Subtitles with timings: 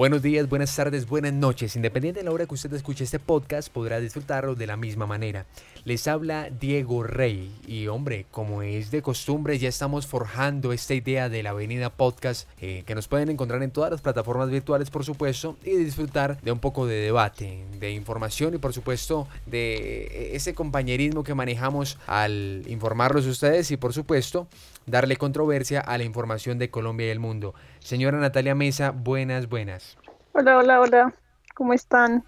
[0.00, 1.76] Buenos días, buenas tardes, buenas noches.
[1.76, 5.44] Independiente de la hora que usted escuche este podcast, podrá disfrutarlo de la misma manera.
[5.84, 11.28] Les habla Diego Rey y hombre, como es de costumbre, ya estamos forjando esta idea
[11.28, 15.04] de la Avenida Podcast eh, que nos pueden encontrar en todas las plataformas virtuales, por
[15.04, 20.54] supuesto, y disfrutar de un poco de debate, de información y por supuesto de ese
[20.54, 24.48] compañerismo que manejamos al informarlos ustedes y por supuesto
[24.90, 27.54] darle controversia a la información de Colombia y el mundo.
[27.78, 29.96] Señora Natalia Mesa, buenas, buenas.
[30.32, 31.14] Hola, hola, hola.
[31.54, 32.24] ¿Cómo están?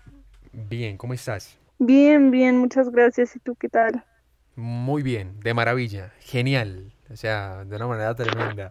[0.52, 1.58] Bien, ¿cómo estás?
[1.78, 3.34] Bien, bien, muchas gracias.
[3.36, 4.04] ¿Y tú qué tal?
[4.54, 6.92] Muy bien, de maravilla, genial.
[7.10, 8.70] O sea, de una manera tremenda.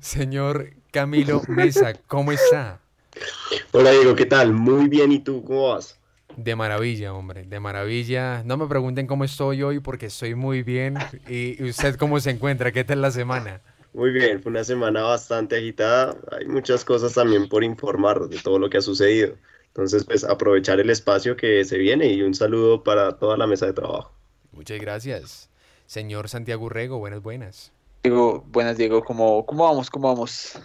[0.00, 2.80] Señor Camilo Mesa, ¿cómo está?
[3.72, 4.52] Hola Diego, ¿qué tal?
[4.52, 5.95] Muy bien, ¿y tú cómo vas?
[6.36, 8.42] De maravilla, hombre, de maravilla.
[8.44, 10.96] No me pregunten cómo estoy hoy porque estoy muy bien.
[11.28, 12.72] ¿Y usted cómo se encuentra?
[12.72, 13.62] ¿Qué tal la semana?
[13.94, 16.14] Muy bien, fue una semana bastante agitada.
[16.38, 19.36] Hay muchas cosas también por informar de todo lo que ha sucedido.
[19.68, 23.64] Entonces, pues aprovechar el espacio que se viene y un saludo para toda la mesa
[23.64, 24.12] de trabajo.
[24.52, 25.50] Muchas gracias.
[25.86, 27.72] Señor Santiago Urrego, buenas, buenas.
[28.02, 29.90] Diego, buenas Diego, ¿cómo, cómo vamos?
[29.90, 30.58] ¿Cómo vamos?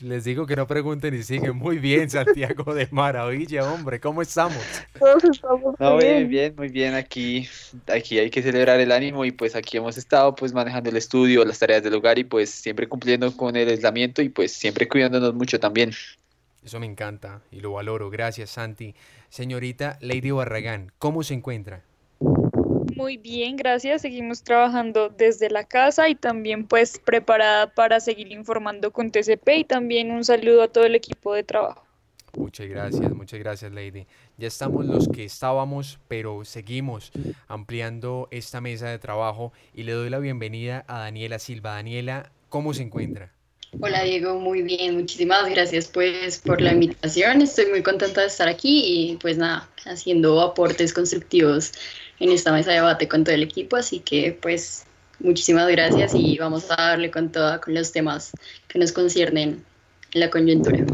[0.00, 4.62] Les digo que no pregunten y siguen muy bien, Santiago, de maravilla, hombre, ¿cómo estamos?
[4.98, 6.28] Todos estamos No, bien.
[6.28, 6.94] bien, bien, muy bien.
[6.94, 7.48] Aquí,
[7.86, 11.44] aquí hay que celebrar el ánimo y pues aquí hemos estado pues manejando el estudio,
[11.44, 15.34] las tareas del hogar y pues siempre cumpliendo con el aislamiento y pues siempre cuidándonos
[15.34, 15.92] mucho también.
[16.64, 18.10] Eso me encanta y lo valoro.
[18.10, 18.94] Gracias, Santi.
[19.28, 21.82] Señorita Lady Barragán, ¿cómo se encuentra?
[22.96, 24.02] Muy bien, gracias.
[24.02, 29.64] Seguimos trabajando desde la casa y también pues preparada para seguir informando con TCP y
[29.64, 31.84] también un saludo a todo el equipo de trabajo.
[32.36, 34.06] Muchas gracias, muchas gracias, Lady.
[34.38, 37.12] Ya estamos los que estábamos, pero seguimos
[37.46, 41.74] ampliando esta mesa de trabajo y le doy la bienvenida a Daniela Silva.
[41.74, 43.32] Daniela, ¿cómo se encuentra?
[43.80, 47.42] Hola Diego, muy bien, muchísimas gracias pues por la invitación.
[47.42, 51.72] Estoy muy contenta de estar aquí y pues nada, haciendo aportes constructivos
[52.20, 54.86] en esta mesa de debate con todo el equipo, así que pues
[55.20, 58.32] muchísimas gracias y vamos a darle con toda con los temas
[58.68, 59.64] que nos conciernen
[60.12, 60.84] en la coyuntura.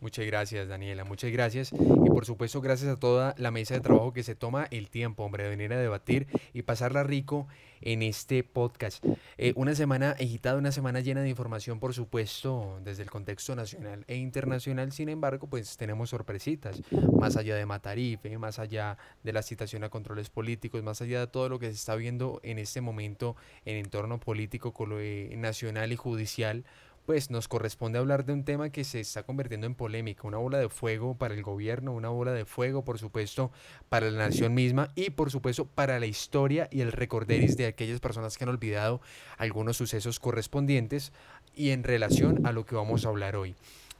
[0.00, 1.72] Muchas gracias, Daniela, muchas gracias.
[2.16, 5.44] Por supuesto, gracias a toda la mesa de trabajo que se toma el tiempo, hombre,
[5.44, 7.46] de venir a debatir y pasarla rico
[7.82, 9.04] en este podcast.
[9.36, 14.06] Eh, una semana agitada, una semana llena de información, por supuesto, desde el contexto nacional
[14.08, 14.92] e internacional.
[14.92, 16.80] Sin embargo, pues tenemos sorpresitas,
[17.12, 21.26] más allá de Matarife, más allá de la citación a controles políticos, más allá de
[21.26, 25.96] todo lo que se está viendo en este momento en entorno político eh, nacional y
[25.96, 26.64] judicial
[27.06, 30.58] pues nos corresponde hablar de un tema que se está convirtiendo en polémica, una bola
[30.58, 33.52] de fuego para el gobierno, una bola de fuego, por supuesto,
[33.88, 38.00] para la nación misma y, por supuesto, para la historia y el recorderis de aquellas
[38.00, 39.00] personas que han olvidado
[39.38, 41.12] algunos sucesos correspondientes
[41.54, 43.54] y en relación a lo que vamos a hablar hoy.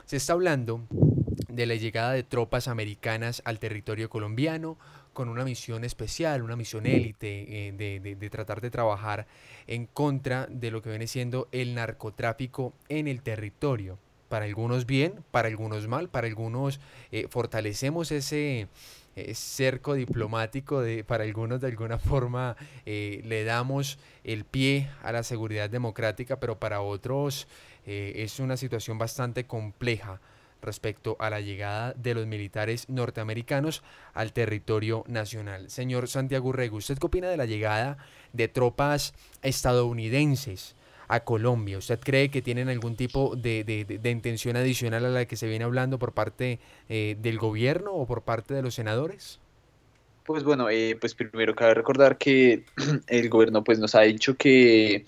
[0.04, 0.82] Se está hablando
[1.48, 4.76] de la llegada de tropas americanas al territorio colombiano
[5.16, 9.26] con una misión especial, una misión élite, eh, de, de- de tratar de trabajar
[9.66, 13.98] en contra de lo que viene siendo el narcotráfico en el territorio.
[14.28, 16.80] Para algunos bien, para algunos mal, para algunos
[17.12, 18.68] eh, fortalecemos ese
[19.16, 25.12] eh, cerco diplomático, de, para algunos de alguna forma eh, le damos el pie a
[25.12, 27.48] la seguridad democrática, pero para otros
[27.86, 30.20] eh, es una situación bastante compleja
[30.62, 33.82] respecto a la llegada de los militares norteamericanos
[34.14, 35.70] al territorio nacional.
[35.70, 37.98] Señor Santiago Urrego, ¿usted qué opina de la llegada
[38.32, 40.74] de tropas estadounidenses
[41.08, 41.78] a Colombia?
[41.78, 45.64] ¿Usted cree que tienen algún tipo de, de- intención adicional a la que se viene
[45.64, 49.38] hablando por parte eh, del gobierno o por parte de los senadores?
[50.24, 52.64] Pues bueno, eh, pues primero cabe recordar que
[53.06, 55.04] el gobierno pues nos ha dicho que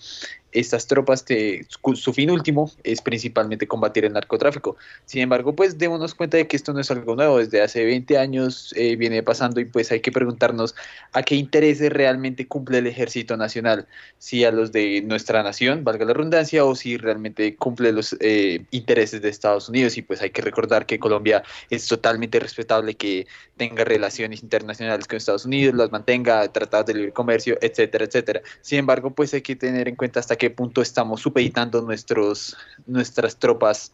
[0.51, 4.77] estas tropas, te- su, fin último es principalmente combatir el narcotráfico.
[5.05, 8.17] Sin embargo, pues démonos cuenta de que esto no es algo nuevo, desde hace 20
[8.17, 10.75] años eh, viene pasando y pues hay que preguntarnos
[11.13, 13.87] a qué intereses realmente cumple el ejército nacional,
[14.17, 18.65] si a los de nuestra nación, valga la redundancia, o si realmente cumple los eh,
[18.71, 19.97] intereses de Estados Unidos.
[19.97, 25.17] Y pues hay que recordar que Colombia es totalmente respetable que tenga relaciones internacionales con
[25.17, 28.41] Estados Unidos, las mantenga, tratados de libre comercio, etcétera, etcétera.
[28.61, 32.57] Sin embargo, pues hay que tener en cuenta hasta qué punto estamos supeditando nuestros,
[32.87, 33.93] nuestras tropas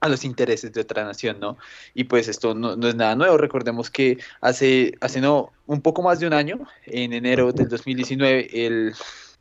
[0.00, 1.58] a los intereses de otra nación, ¿no?
[1.94, 3.36] Y pues esto no, no es nada nuevo.
[3.36, 8.66] Recordemos que hace, hace no, un poco más de un año, en enero del 2019,
[8.66, 8.94] el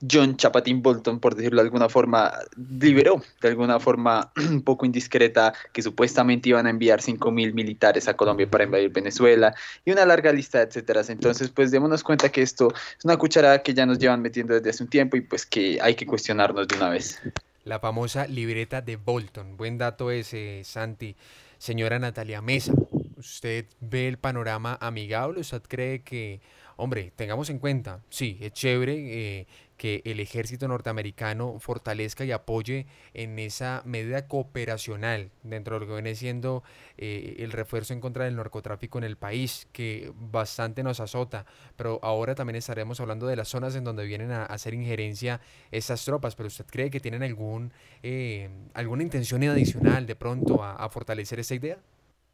[0.09, 2.33] John Chapatín Bolton, por decirlo de alguna forma,
[2.79, 8.15] liberó de alguna forma un poco indiscreta que supuestamente iban a enviar 5.000 militares a
[8.15, 9.55] Colombia para invadir Venezuela
[9.85, 11.01] y una larga lista de etcétera.
[11.07, 14.69] Entonces, pues démonos cuenta que esto es una cucharada que ya nos llevan metiendo desde
[14.69, 17.19] hace un tiempo y pues que hay que cuestionarnos de una vez.
[17.63, 19.57] La famosa libreta de Bolton.
[19.57, 21.15] Buen dato ese, Santi.
[21.57, 22.71] Señora Natalia Mesa,
[23.17, 25.41] ¿usted ve el panorama amigable?
[25.41, 26.39] ¿Usted cree que,
[26.75, 28.93] hombre, tengamos en cuenta, sí, es chévere
[29.39, 29.47] eh,
[29.77, 35.93] que el ejército norteamericano fortalezca y apoye en esa medida cooperacional dentro de lo que
[35.93, 36.63] viene siendo
[36.97, 41.45] eh, el refuerzo en contra del narcotráfico en el país, que bastante nos azota,
[41.75, 45.39] pero ahora también estaremos hablando de las zonas en donde vienen a, hacer injerencia
[45.71, 47.71] esas tropas, pero usted cree que tienen algún,
[48.03, 51.77] eh, alguna intención adicional de pronto a, a fortalecer esa idea?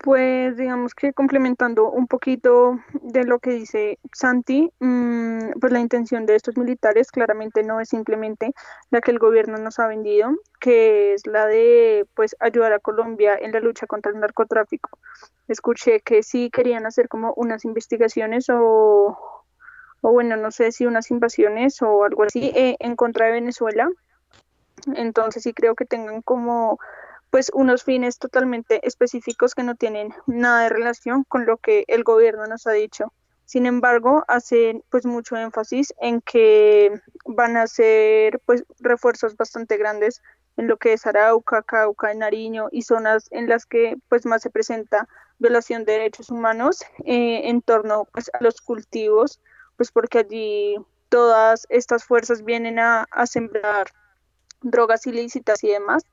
[0.04, 6.26] Pues digamos que complementando un poquito de lo que dice Santi, mm, pues la intención
[6.26, 8.52] de estos militares claramente no es simplemente
[8.90, 13.38] la que el gobierno nos ha vendido, que es la de pues ayudar a Colombia
[13.40, 14.90] en la lucha contra el narcotráfico.
[15.48, 19.18] Escuché que sí querían hacer como unas investigaciones o,
[20.02, 23.88] o bueno, no sé si unas invasiones o algo así eh, en contra de Venezuela.
[24.96, 26.78] Entonces sí creo que tengan como
[27.34, 32.04] pues unos fines totalmente específicos que no tienen nada de relación con lo que el
[32.04, 33.12] gobierno nos ha dicho.
[33.46, 36.92] Sin embargo, hacen pues mucho énfasis en que
[37.26, 40.22] van a hacer pues refuerzos bastante grandes
[40.58, 44.52] en lo que es Arauca, Cauca, Nariño y zonas en las que pues más se
[44.52, 45.08] presenta
[45.40, 49.42] violación de derechos humanos eh, en torno pues a los cultivos,
[49.76, 50.76] pues porque allí
[51.10, 53.88] todas estas fuerzas vienen a, a sembrar
[54.62, 56.04] drogas ilícitas y demás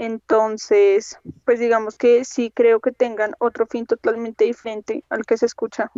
[0.00, 5.44] entonces, pues digamos que sí creo que tengan otro fin totalmente diferente al que se
[5.44, 5.92] escucha.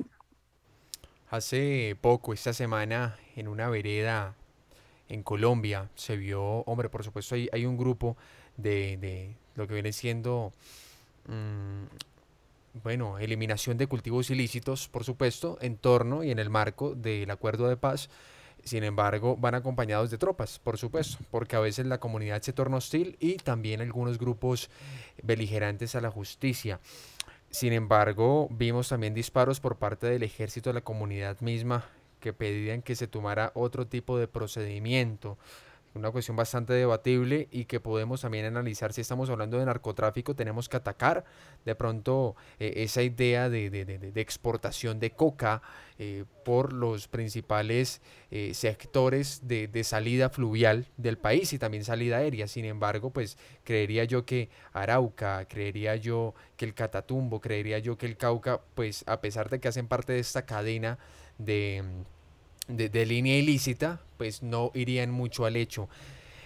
[1.30, 4.34] Hace poco, esta semana, en una vereda
[5.08, 8.16] en Colombia, se vio, hombre, por supuesto, hay, hay un grupo
[8.56, 10.52] de, de, lo que viene siendo,
[11.28, 11.84] mmm,
[12.82, 17.68] bueno, eliminación de cultivos ilícitos, por supuesto, en torno y en el marco del acuerdo
[17.68, 18.10] de paz
[18.64, 22.76] sin embargo, van acompañados de tropas, por supuesto, porque a veces la comunidad se torna
[22.76, 24.70] hostil y también algunos grupos
[25.22, 26.80] beligerantes a la justicia.
[27.50, 31.84] Sin embargo, vimos también disparos por parte del ejército de la comunidad misma
[32.20, 35.36] que pedían que se tomara otro tipo de procedimiento
[35.94, 40.68] una cuestión bastante debatible y que podemos también analizar si estamos hablando de narcotráfico, tenemos
[40.68, 41.24] que atacar
[41.64, 45.62] de pronto eh, esa idea de, de, de, exportación de coca
[45.98, 48.00] eh, por los principales
[48.30, 52.48] eh, sectores de, salida fluvial del país y también salida aérea.
[52.48, 58.06] Sin embargo, pues creería yo que Arauca, creería yo que el Catatumbo, creería yo que
[58.06, 60.98] el Cauca, pues a pesar de que hacen parte de esta cadena
[61.38, 61.84] de
[62.76, 65.88] de, línea ilícita, pues no irían mucho al hecho.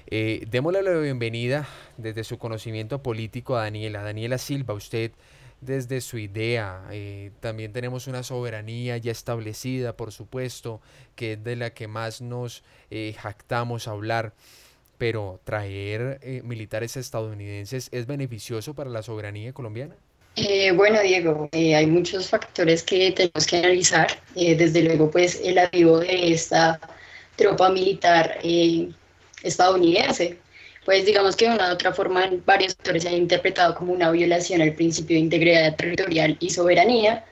[0.09, 4.03] Eh, démosle la bienvenida desde su conocimiento político a Daniela.
[4.03, 5.13] Daniela Silva, usted
[5.61, 10.81] desde su idea, eh, también tenemos una soberanía ya establecida, por supuesto,
[11.15, 14.35] que es de la que más nos eh, jactamos a hablar,
[14.99, 19.97] pero traer eh, militares estadounidenses es beneficioso para la soberanía colombiana.
[20.37, 24.09] Eh, bueno, Diego, eh, hay muchos factores que tenemos que analizar.
[24.35, 26.79] Eh, desde luego, pues el arribo de esta
[27.37, 28.39] tropa militar
[29.43, 30.39] estadounidense,
[30.85, 34.11] pues digamos que de una u otra forma varios sectores se han interpretado como una
[34.11, 37.25] violación al principio de integridad territorial y soberanía,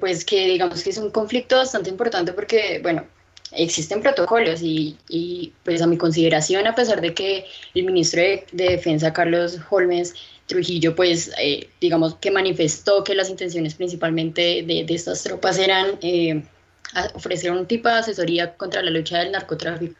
[0.00, 3.06] pues que digamos que es un conflicto bastante importante porque, bueno,
[3.52, 8.46] existen protocolos y, y, pues a mi consideración, a pesar de que el ministro de,
[8.52, 10.14] de Defensa, Carlos Holmes,
[10.48, 15.98] Trujillo, pues, eh, digamos que manifestó que las intenciones principalmente de, de estas tropas eran
[16.00, 16.42] eh,
[17.14, 19.94] ofrecer un tipo de asesoría contra la lucha del narcotráfico.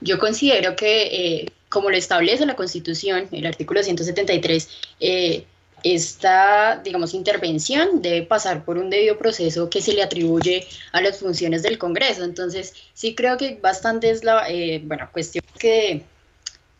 [0.00, 4.68] Yo considero que, eh, como lo establece la Constitución, el artículo 173,
[5.00, 5.44] eh,
[5.82, 11.18] esta, digamos, intervención debe pasar por un debido proceso que se le atribuye a las
[11.18, 12.22] funciones del Congreso.
[12.22, 14.46] Entonces, sí creo que bastante es la,
[14.84, 16.04] bueno, cuestión que,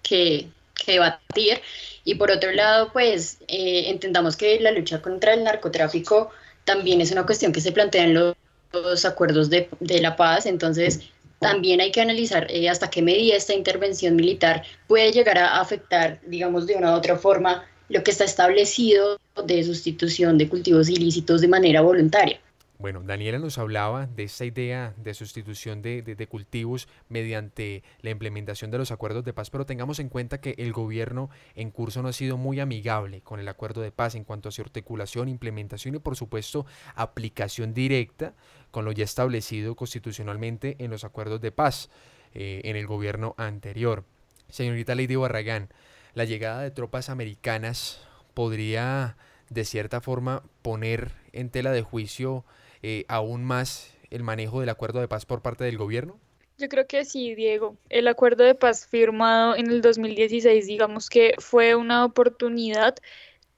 [0.04, 0.47] que,
[0.85, 1.61] que debatir.
[2.05, 6.31] Y por otro lado, pues eh, entendamos que la lucha contra el narcotráfico
[6.65, 11.01] también es una cuestión que se plantea en los, acuerdos de, de, la paz, entonces
[11.41, 16.21] también hay que analizar eh, hasta qué medida esta intervención militar puede llegar a afectar,
[16.27, 21.43] digamos, de una u otra forma lo que está establecido de sustitución de cultivos ilícitos
[21.43, 22.41] de manera voluntaria.
[22.83, 28.73] Bueno, Daniela nos hablaba de esta idea de sustitución de, de, cultivos mediante la implementación
[28.73, 32.09] de los acuerdos de paz, pero tengamos en cuenta que el gobierno en curso no
[32.09, 35.95] ha sido muy amigable con el acuerdo de paz en cuanto a su articulación, implementación
[35.95, 38.35] y por supuesto aplicación directa
[38.73, 41.89] con lo ya establecido constitucionalmente en los acuerdos de paz
[42.35, 44.03] eh, en el gobierno anterior.
[44.49, 45.69] Señorita Lady Barragán,
[46.15, 48.01] la llegada de tropas americanas
[48.35, 49.17] podría
[49.51, 52.45] de cierta forma poner en tela de juicio
[52.83, 56.19] eh, aún más el manejo del acuerdo de paz por parte del gobierno?
[56.59, 57.77] Yo creo que sí, Diego.
[57.89, 62.95] El acuerdo de paz firmado en el 2016, digamos que fue una oportunidad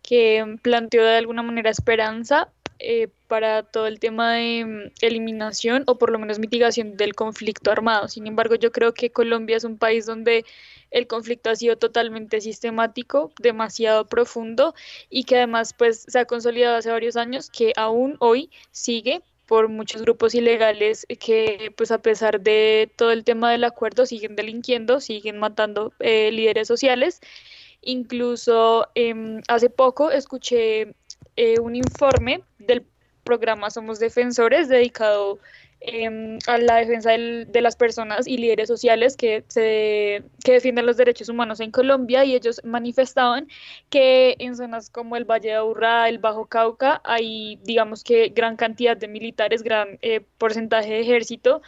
[0.03, 5.99] que planteó de alguna manera esperanza eh, para todo el tema de mm, eliminación o
[5.99, 8.09] por lo menos mitigación del conflicto armado.
[8.09, 10.45] Sin embargo, yo creo que Colombia es un país donde
[10.91, 14.75] el conflicto ha sido totalmente sistemático, demasiado profundo
[15.11, 19.69] y que además pues se ha consolidado hace varios años que aún hoy sigue por
[19.69, 25.01] muchos grupos ilegales que pues a pesar de todo el tema del acuerdo siguen delinquiendo,
[25.01, 27.21] siguen matando eh, líderes sociales.
[27.83, 30.95] Incluso em, hace poco escuché
[31.37, 32.87] eh, un informe del
[33.25, 35.39] programa Somos Defensores dedicado
[35.87, 40.97] Em, a la defensa de las personas y líderes sociales que, se, que defienden los
[40.97, 43.49] derechos humanos en Colombia y ellos manifestaban
[43.91, 48.57] que en zonas como el Valle de Aburrá, el Bajo Cauca, hay digamos que gran
[48.57, 51.61] cantidad de militares, gran eh, porcentaje de ejército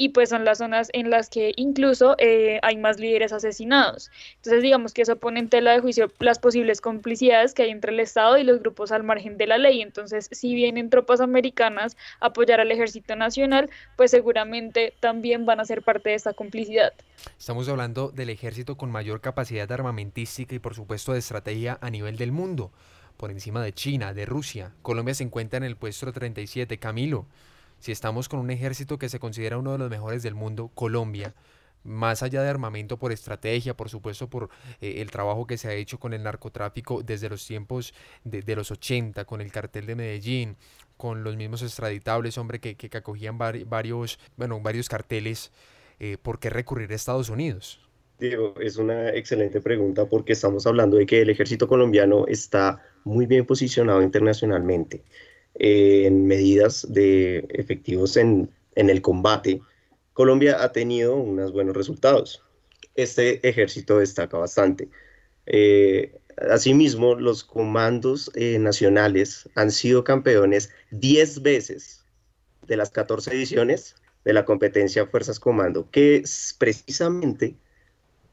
[0.00, 4.10] y pues son las zonas en las que incluso eh, hay más líderes asesinados.
[4.36, 7.92] Entonces digamos que eso pone en tela de juicio las posibles complicidades que hay entre
[7.92, 9.82] el Estado y los grupos al margen de la ley.
[9.82, 15.66] Entonces si vienen tropas americanas a apoyar al ejército nacional, pues seguramente también van a
[15.66, 16.94] ser parte de esta complicidad.
[17.38, 22.16] Estamos hablando del ejército con mayor capacidad armamentística y por supuesto de estrategia a nivel
[22.16, 22.72] del mundo,
[23.18, 24.72] por encima de China, de Rusia.
[24.80, 26.78] Colombia se encuentra en el puesto 37.
[26.78, 27.26] Camilo,
[27.80, 31.34] si estamos con un ejército que se considera uno de los mejores del mundo, Colombia,
[31.82, 35.72] más allá de armamento por estrategia, por supuesto por eh, el trabajo que se ha
[35.72, 37.94] hecho con el narcotráfico desde los tiempos
[38.24, 40.56] de, los 80, con el cartel de Medellín,
[40.96, 45.50] con los mismos extraditables, hombre, que, que, acogían varios, bueno, varios carteles,
[45.98, 47.80] eh, ¿por qué recurrir a Estados Unidos?
[48.18, 53.24] Diego, es una excelente pregunta porque estamos hablando de que el ejército colombiano está muy
[53.24, 55.02] bien posicionado internacionalmente.
[55.54, 59.60] Eh, en medidas de efectivos en, el combate,
[60.12, 62.42] Colombia ha tenido unos buenos resultados.
[62.94, 64.88] Este ejército destaca bastante.
[65.46, 66.18] Eh,
[66.50, 72.04] asimismo, los comandos eh, nacionales han sido campeones 10 veces
[72.66, 77.56] de las 14 ediciones de la competencia Fuerzas Comando, que es precisamente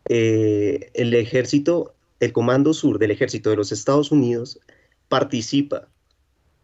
[0.05, 4.59] el ejército, el Comando Sur del Ejército de los Estados Unidos
[5.09, 5.89] participa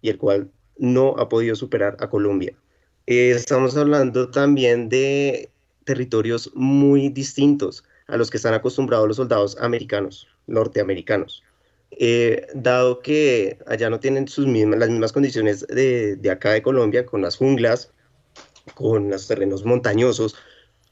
[0.04, 2.54] y el cual no ha podido superar a Colombia.
[3.08, 5.50] Eh, estamos hablando también de
[5.86, 11.42] territorios muy distintos a los que están acostumbrados los soldados americanos, norteamericanos.
[11.92, 16.62] Eh, dado que allá no tienen sus mismas, las mismas condiciones de, de acá de
[16.62, 17.92] Colombia, con las junglas,
[18.74, 20.36] con los terrenos montañosos,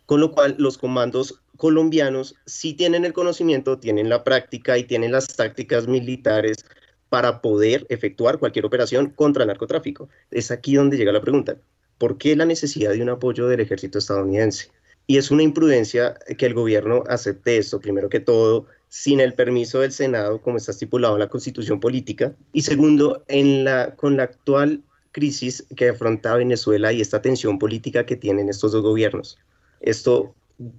[0.06, 5.12] con lo cual los comandos colombianos sí tienen el conocimiento, tienen la práctica y tienen
[5.12, 6.66] las tácticas militares
[7.12, 10.08] para poder efectuar cualquier operación contra el narcotráfico.
[10.32, 11.58] Es aquí donde llega la pregunta.
[11.98, 14.70] ¿Por qué la necesidad de un apoyo del ejército estadounidense?
[15.08, 19.82] Y es una imprudencia que el gobierno acepte esto, primero que todo, sin el permiso
[19.82, 24.24] del Senado, como está estipulado en la constitución política, y segundo, en la, con la
[24.24, 29.38] actual crisis que afronta Venezuela y esta tensión política que tienen estos dos gobiernos.
[29.82, 30.34] Esto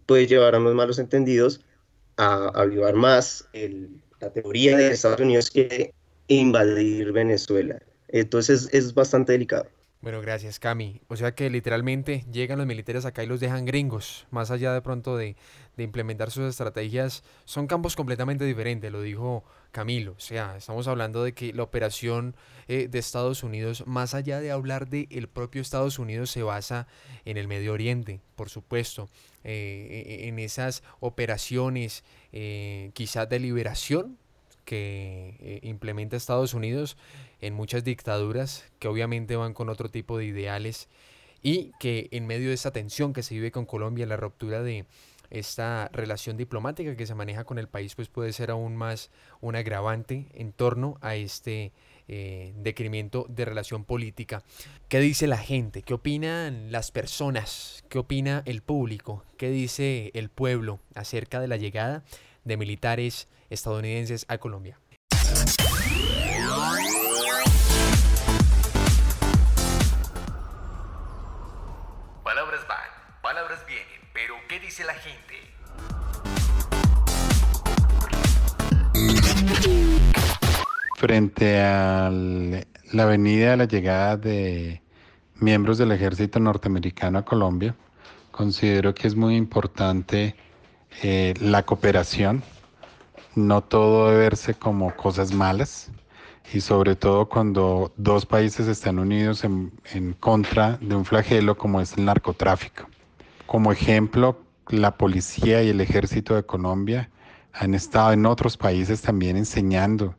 [0.06, 1.60] puede llevar a unos malos entendidos
[2.16, 3.46] a avivar más
[4.18, 5.92] la teoría de Estados Unidos que
[6.28, 7.80] invadir Venezuela.
[8.08, 9.66] Entonces es bastante delicado.
[10.02, 11.00] Bueno, gracias Cami.
[11.06, 14.82] O sea que literalmente llegan los militares acá y los dejan gringos, más allá de
[14.82, 15.36] pronto de,
[15.78, 20.12] implementar sus estrategias, son campos completamente diferentes, lo dijo Camilo.
[20.12, 22.34] O sea, estamos hablando de que la operación
[22.66, 26.88] eh, de Estados Unidos, más allá de hablar de el propio Estados Unidos, se basa
[27.24, 29.08] en el Medio Oriente, por supuesto,
[29.44, 32.02] eh, e, e, en esas operaciones
[32.32, 34.18] eh, quizás de liberación
[34.64, 36.97] que eh, implementa Estados Unidos
[37.40, 40.88] en muchas dictaduras que obviamente van con otro tipo de ideales
[41.42, 44.87] y que en medio de esa tensión que se vive con Colombia, la ruptura de
[45.31, 49.57] esta relación diplomática que se maneja con el país, pues puede ser aún más un
[49.57, 51.73] agravante en torno a este
[52.07, 54.42] eh, decremento de relación política.
[54.88, 55.83] ¿Qué dice la gente?
[55.83, 57.83] ¿Qué opinan las personas?
[57.88, 59.25] ¿Qué opina el público?
[59.38, 62.04] ¿Qué dice el pueblo acerca de la llegada
[62.44, 64.78] de militares estadounidenses a Colombia.
[72.25, 75.34] Palabras van, palabras vienen, pero ¿qué dice la gente?
[80.96, 84.82] Frente a la venida de la llegada de
[85.37, 87.75] miembros del ejército norteamericano a Colombia,
[88.30, 90.37] considero que es muy importante
[91.02, 92.42] eh, la cooperación
[93.34, 95.90] no todo debe verse como cosas malas
[96.52, 99.72] y sobre todo cuando dos países están unidos en,
[100.20, 102.87] contra de un flagelo como es el narcotráfico.
[103.46, 107.11] Como ejemplo, la policía y el ejército de Colombia
[107.54, 110.14] han estado en otros países también enseñando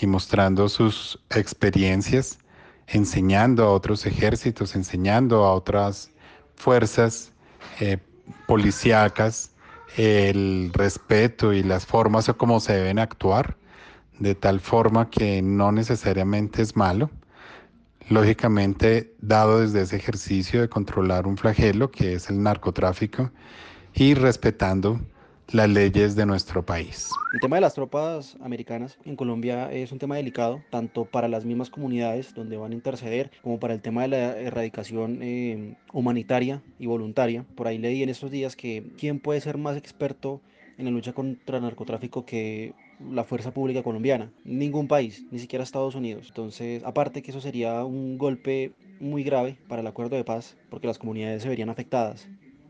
[0.00, 2.38] y mostrando sus experiencias,
[2.86, 6.10] enseñando a otros ejércitos, enseñando a otras
[6.56, 7.32] fuerzas
[7.80, 7.98] eh,
[8.46, 9.53] policíacas
[9.96, 13.56] el respeto y las formas o cómo se deben actuar,
[14.18, 17.10] de tal forma que no necesariamente es malo.
[18.08, 23.30] Lógicamente, dado desde ese ejercicio de controlar un flagelo que es el narcotráfico
[23.94, 25.00] y respetando
[25.52, 27.10] las leyes de nuestro país.
[27.32, 31.44] El tema de las tropas americanas en Colombia es un tema delicado, tanto para las
[31.44, 36.62] mismas comunidades donde van a interceder, como para el tema de la erradicación eh, humanitaria
[36.78, 37.44] y voluntaria.
[37.54, 40.40] Por ahí leí en estos días que quién puede ser más experto
[40.78, 42.74] en la lucha contra el narcotráfico que
[43.10, 44.30] la fuerza pública colombiana.
[44.44, 46.26] Ningún país, ni siquiera Estados Unidos.
[46.28, 50.86] Entonces, aparte que eso sería un golpe muy grave para el acuerdo de paz, porque
[50.86, 52.28] las comunidades se verían afectadas.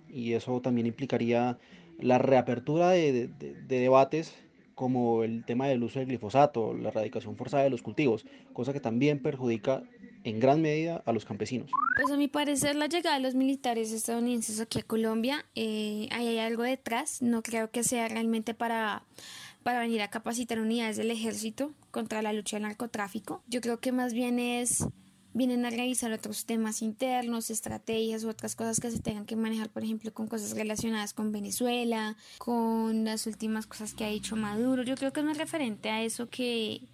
[0.09, 1.59] Y eso también implicaría
[2.01, 3.29] la reapertura de,
[3.69, 4.35] debates
[4.75, 8.81] como el tema del uso del glifosato, la erradicación forzada de los cultivos, cosa que
[8.81, 9.85] también perjudica
[10.25, 11.71] en gran medida a los campesinos.
[11.97, 16.27] Pues a mi parecer la llegada de los militares estadounidenses aquí a Colombia, eh, ahí
[16.27, 19.05] hay algo detrás, no creo que sea realmente para,
[19.63, 23.93] para venir a capacitar unidades del ejército contra la lucha del narcotráfico, yo creo que
[23.93, 24.89] más bien es
[25.35, 29.69] vienen a revisar otros temas internos, estrategias u otras cosas que se tengan que manejar,
[29.69, 34.85] por ejemplo, con cosas relacionadas con Venezuela, con las últimas cosas que ha dicho Maduro.
[34.85, 36.89] Yo creo que es más referente a eso que,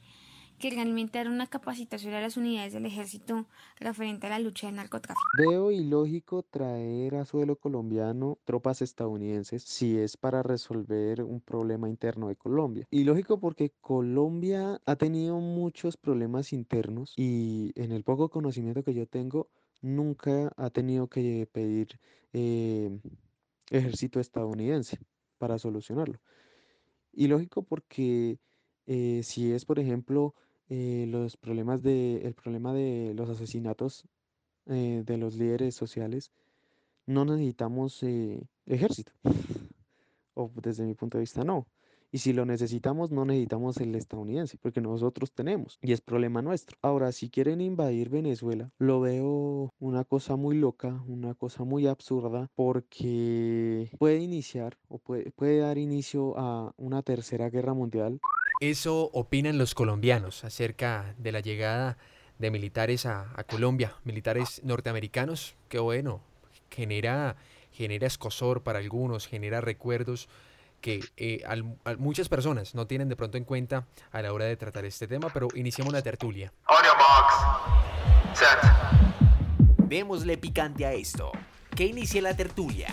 [0.60, 3.46] que realmente dar una capacitación a las unidades del ejército
[3.80, 5.26] referente a la lucha del narcotráfico.
[5.38, 12.28] Veo ilógico traer a suelo colombiano tropas estadounidenses si es para resolver un problema interno
[12.28, 12.86] de Colombia.
[12.90, 19.06] Ilógico porque Colombia ha tenido muchos problemas internos y en el poco conocimiento que yo
[19.06, 19.48] tengo
[19.80, 21.98] nunca ha tenido que pedir
[22.34, 23.00] eh,
[23.70, 24.98] ejército estadounidense
[25.38, 26.20] para solucionarlo.
[27.12, 28.38] Ilógico porque
[28.86, 30.34] eh, si es, por ejemplo,
[30.70, 34.04] eh, los problemas de, el problema de los asesinatos
[34.66, 36.30] eh, de los líderes sociales,
[37.06, 39.12] no necesitamos eh, ejército.
[40.34, 41.66] o desde mi punto de vista, no.
[42.12, 46.76] Y si lo necesitamos, no necesitamos el estadounidense, porque nosotros tenemos, y es problema nuestro.
[46.82, 52.48] Ahora, si quieren invadir Venezuela, lo veo una cosa muy loca, una cosa muy absurda,
[52.54, 58.20] porque puede iniciar o puede, puede dar inicio a una tercera guerra mundial
[58.60, 61.96] eso opinan los colombianos acerca de la llegada
[62.38, 66.22] de militares a, Colombia, militares norteamericanos, que bueno,
[66.70, 67.36] genera,
[67.72, 70.28] genera escosor para algunos, genera recuerdos
[70.80, 71.42] que eh,
[71.98, 75.28] muchas personas no tienen de pronto en cuenta a la hora de tratar este tema,
[75.32, 76.52] pero iniciamos la tertulia.
[79.88, 81.32] Démosle picante a esto.
[81.74, 82.88] Que inicie la tertulia.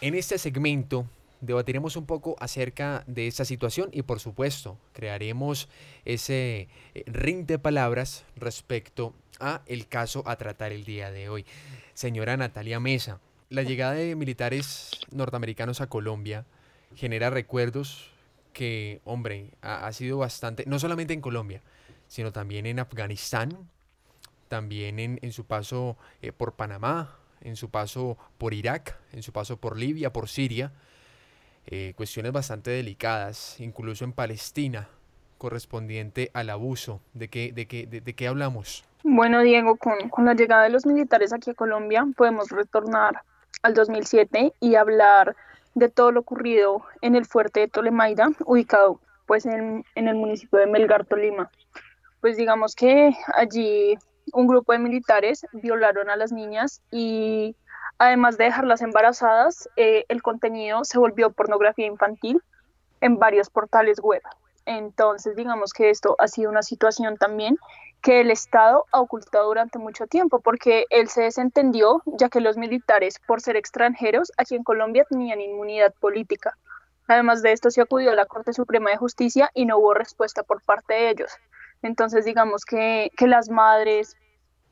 [0.00, 1.06] En este segmento
[1.40, 5.68] debatiremos un poco acerca de esta situación y por supuesto crearemos
[6.04, 11.46] ese eh, ring de palabras respecto a el caso a tratar el día de hoy.
[11.94, 16.46] Señora Natalia Mesa, la llegada de militares norteamericanos a Colombia
[16.94, 18.10] genera recuerdos
[18.52, 21.62] que, hombre, ha, sido bastante, no solamente en Colombia,
[22.08, 23.68] sino también en Afganistán,
[24.48, 29.58] también en, su paso eh, por Panamá, en su paso por Irak, en su paso
[29.58, 30.72] por Libia, por Siria.
[31.72, 34.88] Eh, cuestiones bastante delicadas, incluso en Palestina,
[35.38, 37.00] correspondiente al abuso.
[37.14, 38.84] ¿De qué, de qué, de, qué hablamos?
[39.04, 43.22] Bueno, Diego, con, con la llegada de los militares aquí a Colombia, podemos retornar
[43.62, 45.36] al 2007 y hablar
[45.74, 50.58] de todo lo ocurrido en el fuerte de Tolemaida, ubicado pues en, en, el municipio
[50.58, 51.52] de Melgar, Tolima.
[52.20, 53.96] Pues digamos que allí
[54.32, 57.54] un grupo de militares violaron a las niñas y
[58.00, 62.42] Además de dejarlas embarazadas, eh, el contenido se volvió pornografía infantil
[63.02, 64.22] en varios portales web.
[64.64, 67.58] Entonces, digamos que esto ha sido una situación también
[68.00, 72.56] que el Estado ha ocultado durante mucho tiempo, porque él se desentendió, ya que los
[72.56, 76.56] militares, por ser extranjeros, aquí en Colombia tenían inmunidad política.
[77.06, 80.42] Además de esto, se acudió a la Corte Suprema de Justicia y no hubo respuesta
[80.42, 81.32] por parte de ellos.
[81.82, 84.16] Entonces, digamos que, que las madres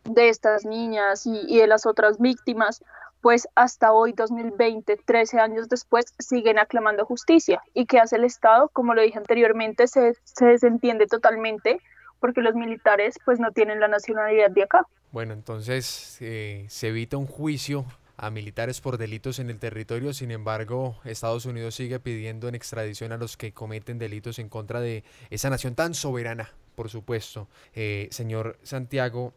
[0.05, 2.83] de estas niñas y, y de las otras víctimas
[3.21, 7.63] pues hasta hoy, 2020, 13 años después, siguen aclamando justicia.
[7.75, 8.69] ¿Y qué hace el Estado?
[8.73, 11.81] Como lo dije anteriormente, se, desentiende totalmente
[12.21, 14.87] porque los militares pues no tienen la nacionalidad de acá.
[15.11, 20.33] Bueno, entonces eh, se evita un juicio a militares por delitos en el territorio, sin
[20.33, 25.05] embargo, Estados Unidos sigue pidiendo en extradición a los que cometen delitos en contra de
[25.31, 27.49] esa nación tan soberana, por supuesto.
[27.75, 29.35] Eh, señor Santiago,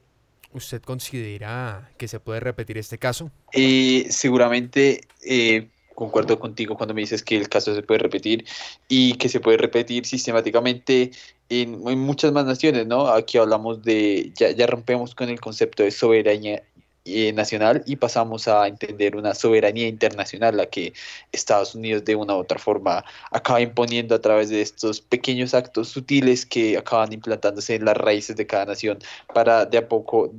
[0.54, 3.32] ¿Usted considera que se puede repetir este caso?
[3.54, 8.46] Eh, seguramente, eh, concuerdo contigo cuando me dices que el caso se puede repetir
[8.88, 11.12] y que se puede repetir sistemáticamente
[11.50, 13.08] en, muchas más naciones, ¿no?
[13.08, 16.64] Aquí hablamos de, ya, ya rompemos con el concepto de soberanía
[17.06, 20.94] eh, nacional y pasamos a entender una soberanía internacional, la que
[21.32, 25.90] Estados Unidos de una u otra forma acaba imponiendo a través de estos pequeños actos
[25.90, 29.00] sutiles que acaban implantándose en las raíces de cada nación
[29.34, 30.32] para de a poco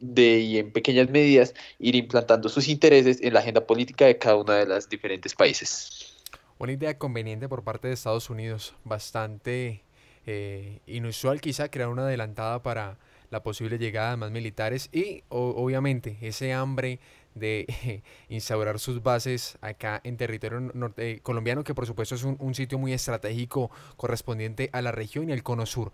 [0.00, 4.36] de y en pequeñas medidas ir implantando sus intereses en la agenda política de cada
[4.36, 6.14] uno de los diferentes países.
[6.58, 9.82] Una idea conveniente por parte de Estados Unidos, bastante
[10.26, 12.96] eh, inusual quizá crear una adelantada para
[13.30, 16.98] la posible llegada de más militares y obviamente ese hambre
[17.34, 22.78] de instaurar sus bases acá en territorio norte, colombiano, que por supuesto es un, sitio
[22.78, 25.92] muy estratégico correspondiente a la región y al cono sur.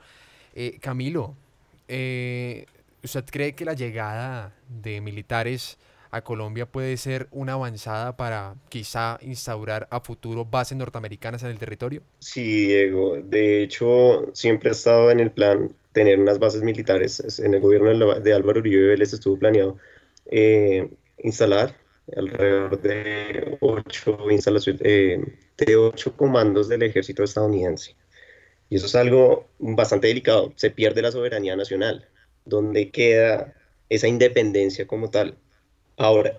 [0.55, 1.35] Eh, Camilo,
[1.88, 2.66] eh,
[3.05, 5.77] ¿Usted cree que la llegada de militares
[6.14, 11.59] a Colombia puede ser una avanzada para quizá instaurar a futuro bases norteamericanas en el
[11.59, 12.03] territorio?
[12.20, 13.16] Sí, Diego.
[13.22, 17.38] De hecho, siempre ha estado en el plan tener unas bases militares.
[17.40, 19.77] En el gobierno de Álvaro Uribe Vélez estuvo planeado
[20.31, 21.74] eh, instalar
[22.16, 25.20] alrededor de ocho instalaciones, eh,
[25.57, 27.96] de ocho comandos del ejército estadounidense.
[28.70, 30.53] Y eso es algo bastante delicado.
[30.57, 32.09] Se pierde la soberanía nacional
[32.44, 33.55] dónde queda
[33.88, 35.38] esa independencia como tal.
[35.97, 36.39] Ahora,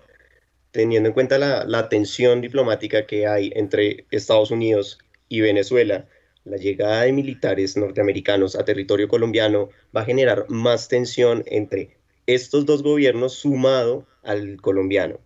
[0.70, 6.06] teniendo en cuenta la, tensión diplomática que hay entre Estados Unidos y Venezuela,
[6.44, 12.66] la llegada de militares norteamericanos a territorio colombiano va a generar más tensión entre estos
[12.66, 15.18] dos gobiernos sumado al colombiano,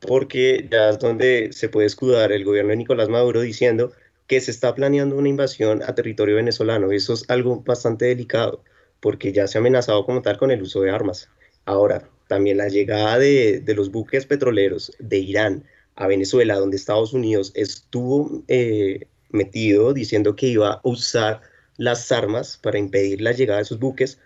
[0.00, 3.92] porque ya es donde se puede escudar el gobierno de Nicolás Maduro diciendo
[4.26, 6.92] que se está planeando una invasión a territorio venezolano.
[6.92, 8.62] Eso es algo bastante delicado
[9.00, 11.28] porque ya se ha amenazado como tal con el uso de armas.
[11.64, 15.64] Ahora, también la llegada de, los buques petroleros de Irán
[15.96, 21.40] a Venezuela, donde Estados Unidos estuvo eh, metido diciendo que iba a usar
[21.76, 24.20] las armas para impedir la llegada de esos buques,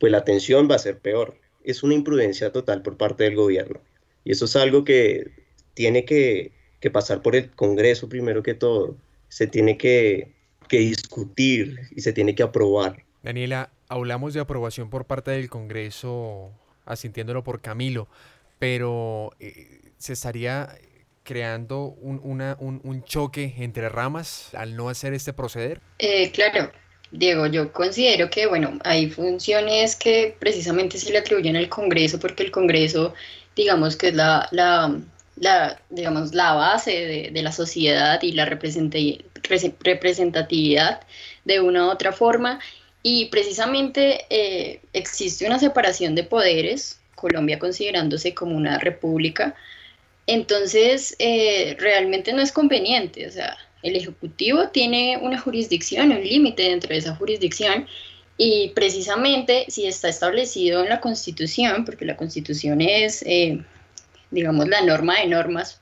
[0.00, 1.38] pues la tensión va a ser peor.
[1.62, 3.80] Es una imprudencia total por parte del gobierno.
[4.24, 5.30] Y eso es algo que
[5.74, 6.52] tiene que,
[6.92, 8.96] pasar por el Congreso primero que todo.
[9.28, 10.32] Se tiene que,
[10.68, 13.04] que discutir y se tiene que aprobar.
[13.22, 16.52] Daniela, hablamos de aprobación por parte del Congreso,
[16.86, 18.08] asintiéndolo por Camilo,
[18.58, 20.70] pero eh, se estaría
[21.26, 22.20] creando un,
[22.82, 25.80] un, choque entre ramas al no hacer este proceder?
[25.98, 26.70] Eh, claro,
[27.10, 32.44] Diego, yo considero que, bueno, hay funciones que precisamente se le atribuyen al Congreso, porque
[32.44, 33.12] el Congreso,
[33.54, 34.98] digamos que es la, la,
[35.36, 41.02] la digamos, la base de, de, la sociedad y la representatividad
[41.44, 42.60] de una u otra forma,
[43.08, 49.54] y precisamente eh, existe una separación de poderes, Colombia considerándose como una república,
[50.26, 56.64] entonces eh, realmente no es conveniente, o sea, el Ejecutivo tiene una jurisdicción, un límite
[56.64, 57.86] dentro de esa jurisdicción,
[58.38, 63.62] y precisamente si está establecido en la Constitución, porque la Constitución es, eh,
[64.32, 65.80] digamos, la norma de normas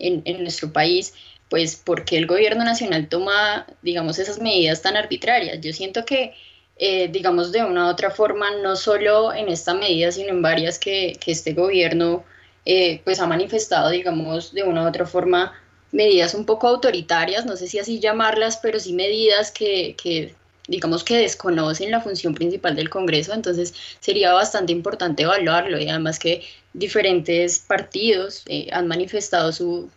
[0.00, 1.14] en, en nuestro país,
[1.48, 5.60] pues ¿por qué el gobierno nacional toma, digamos, esas medidas tan arbitrarias?
[5.60, 6.34] Yo siento que
[6.76, 10.78] eh, digamos, de una u otra forma, no solo en esta medida, sino en varias
[10.78, 12.24] que, que este gobierno
[12.64, 15.52] eh, pues ha manifestado, digamos, de una u otra forma,
[15.92, 20.34] medidas un poco autoritarias, no sé si así llamarlas, pero sí medidas que, que
[20.66, 26.18] digamos que desconocen la función principal del Congreso, entonces sería bastante importante evaluarlo y además
[26.18, 29.90] que diferentes partidos eh, han manifestado su,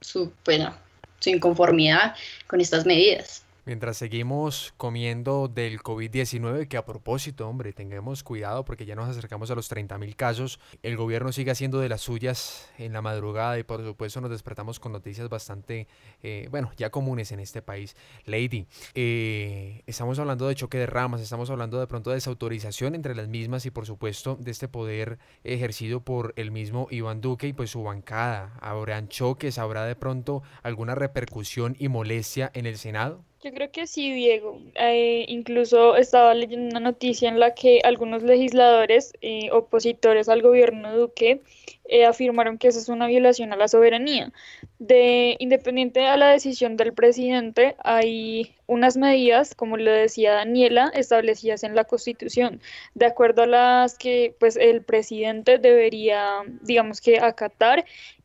[0.00, 0.76] su, bueno,
[1.20, 2.14] su inconformidad
[2.46, 3.42] con estas medidas.
[3.68, 9.50] Mientras seguimos comiendo del COVID-19, que a propósito, hombre, tengamos cuidado porque ya nos acercamos
[9.50, 13.64] a los 30.000 casos, el gobierno sigue haciendo de las suyas en la madrugada y
[13.64, 15.86] por supuesto nos despertamos con noticias bastante,
[16.22, 17.94] eh, bueno, ya comunes en este país.
[18.24, 23.14] Lady, eh, estamos hablando de choque de ramas, estamos hablando de pronto de desautorización entre
[23.14, 27.52] las mismas y por supuesto de este poder ejercido por el mismo Iván Duque y
[27.52, 28.54] pues su bancada.
[28.62, 29.58] ¿Habrán choques?
[29.58, 33.27] ¿Habrá de pronto alguna repercusión y molestia en el Senado?
[33.40, 34.60] Yo creo que sí, Diego.
[34.74, 40.96] Eh, incluso estaba leyendo una noticia en la que algunos legisladores eh, opositores al gobierno
[40.96, 41.40] Duque
[41.84, 44.32] eh, afirmaron que eso es una violación a la soberanía.
[44.80, 51.62] De independiente a la decisión del presidente, hay unas medidas, como lo decía Daniela, establecidas
[51.62, 52.60] en la Constitución,
[52.94, 57.84] de acuerdo a las que pues el presidente debería, digamos que acatar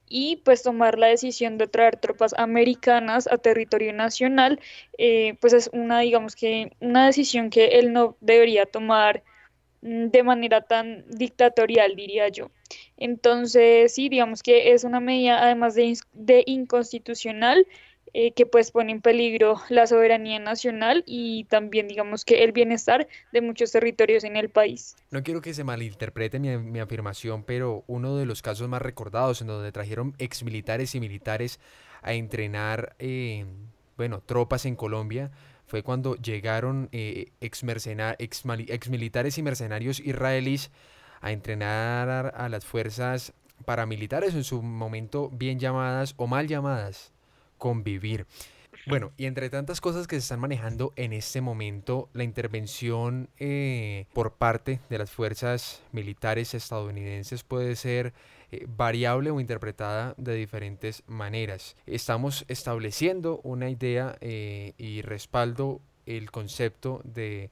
[0.09, 4.59] y pues tomar la decisión de traer tropas americanas a territorio nacional,
[4.97, 9.23] eh, pues es una, digamos que, una decisión que él no debería tomar
[9.81, 12.51] mm, de manera tan dictatorial, diría yo.
[12.97, 17.65] Entonces, sí, digamos que es una medida, además de, de inconstitucional,
[18.15, 23.07] eh, que pues pone en peligro la soberanía nacional y también digamos que el bienestar
[23.31, 24.95] de muchos territorios en el país.
[25.09, 29.47] No quiero que se malinterprete mi, afirmación, pero uno de los casos más recordados en
[29.47, 31.59] donde trajeron exmilitares y militares
[32.03, 33.45] a entrenar, eh,
[33.97, 35.31] bueno, tropas en Colombia,
[35.65, 37.63] fue cuando llegaron eh, ex,
[38.19, 40.69] ex militares y mercenarios israelíes
[41.21, 43.33] a entrenar a las fuerzas
[43.65, 47.12] paramilitares en su momento bien llamadas o mal llamadas
[47.63, 48.27] convivir.
[48.87, 54.05] Bueno, y entre tantas cosas que se están manejando en este momento, la intervención eh,
[54.11, 58.13] por parte de las fuerzas militares estadounidenses puede ser
[58.51, 61.77] eh, variable o interpretada de diferentes maneras.
[61.85, 67.49] Estamos estableciendo una idea eh, y respaldo el concepto de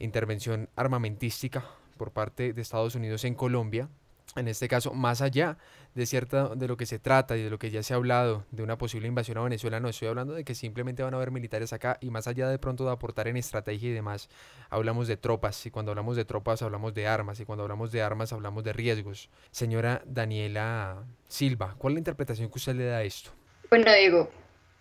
[0.00, 1.64] intervención armamentística
[1.96, 3.88] por parte de Estados Unidos en Colombia,
[4.36, 5.56] en este caso, más allá
[5.94, 8.44] de cierta de lo que se trata y de lo que ya se ha hablado
[8.50, 11.30] de una posible invasión a Venezuela, no estoy hablando de que simplemente van a haber
[11.30, 14.28] militares acá y más allá de pronto de aportar en estrategia y demás,
[14.68, 18.02] hablamos de tropas y cuando hablamos de tropas hablamos de armas y cuando hablamos de
[18.02, 19.28] armas hablamos de riesgos.
[19.50, 23.30] Señora Daniela Silva, ¿cuál es la interpretación que usted le da a esto?
[23.68, 24.30] Bueno, digo,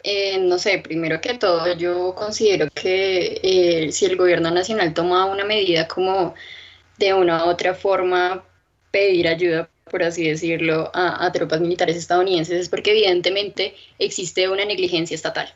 [0.03, 5.25] eh, no sé, primero que todo, yo considero que eh, si el gobierno nacional toma
[5.25, 6.33] una medida como
[6.97, 8.43] de una u otra forma
[8.91, 15.15] pedir ayuda, por así decirlo, a, tropas militares estadounidenses es porque evidentemente existe una negligencia
[15.15, 15.53] estatal.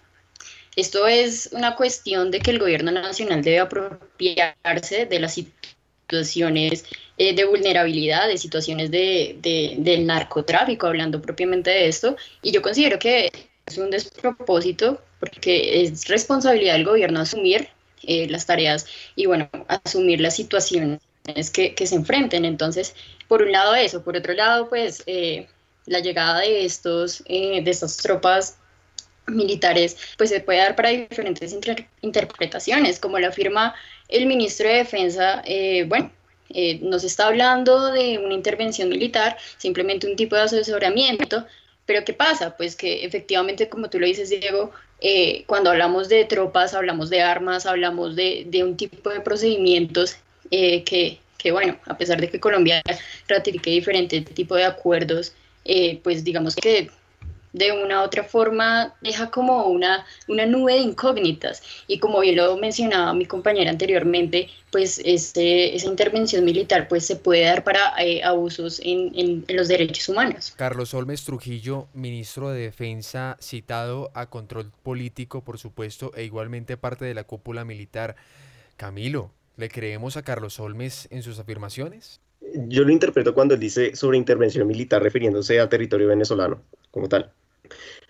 [0.76, 6.86] Esto es una cuestión de que el gobierno nacional debe apropiarse de las situaciones
[7.18, 9.38] eh, de vulnerabilidad, de situaciones de,
[9.78, 13.32] del narcotráfico, hablando propiamente de esto, y yo considero que
[13.66, 17.70] es un despropósito porque es responsabilidad del gobierno asumir
[18.04, 21.00] eh, las tareas y, bueno, asumir la situación
[21.54, 22.44] que, que, se enfrenten.
[22.46, 22.96] Entonces,
[23.34, 25.48] por un lado eso, por otro lado, pues eh,
[25.88, 28.60] la llegada de, estos, eh, de estas tropas
[29.26, 31.52] militares, pues se puede dar para diferentes
[32.02, 33.74] interpretaciones, como lo afirma
[34.08, 36.12] el ministro de Defensa, eh, bueno,
[36.82, 41.44] nos está hablando de una intervención militar, simplemente un tipo de asesoramiento,
[41.88, 42.56] pero ¿qué pasa?
[42.56, 44.70] Pues que efectivamente, como tú lo dices, Diego,
[45.48, 50.18] cuando hablamos de tropas, hablamos de armas, hablamos de, de un tipo de procedimientos
[50.52, 52.82] eh, que, que, bueno, a pesar de que Colombia
[53.28, 55.34] ratifique diferentes tipos de acuerdos,
[55.66, 56.90] eh, pues digamos que
[57.52, 61.62] de una u otra forma deja como una, una nube de incógnitas.
[61.86, 67.18] Y como bien lo mencionaba mi compañera anteriormente, pues este, esa intervención militar pues se
[67.18, 70.54] puede dar para eh, abusos en, en, en, los derechos humanos.
[70.56, 77.06] Carlos Olmes Trujillo, ministro de Defensa, citado a control político, por supuesto, e igualmente parte
[77.06, 78.16] de la cúpula militar.
[78.78, 82.22] Camilo, ¿Le creemos a Carlos Olmes en sus afirmaciones?
[82.68, 87.32] Yo lo interpreto cuando él dice sobre intervención militar refiriéndose a territorio venezolano como tal.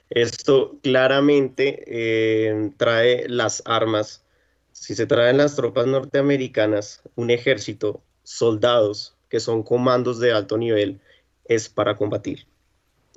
[0.09, 4.23] Esto claramente eh, trae las armas.
[4.71, 11.01] Si se traen las tropas norteamericanas, un ejército, soldados, que son comandos de alto nivel,
[11.45, 12.47] es para combatir.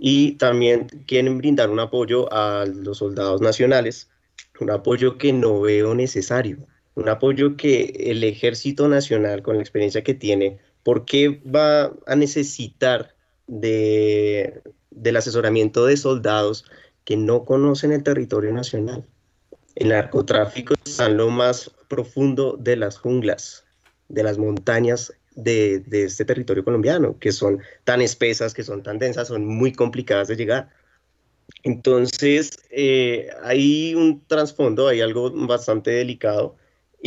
[0.01, 4.11] Y también quieren brindar un apoyo a los soldados nacionales,
[4.61, 10.03] un apoyo que no veo necesario un apoyo que el Ejército Nacional, con la experiencia
[10.03, 13.15] que tiene, ¿por qué va a necesitar
[13.47, 16.65] de, del asesoramiento de soldados
[17.05, 19.07] que no conocen el territorio nacional?
[19.75, 23.67] El narcotráfico está en lo más profundo de las junglas,
[24.09, 28.99] de las montañas de, de, este territorio colombiano, que son tan espesas, que son tan
[28.99, 30.71] densas, son muy complicadas de llegar.
[31.63, 36.57] Entonces, eh, hay un trasfondo, hay algo bastante delicado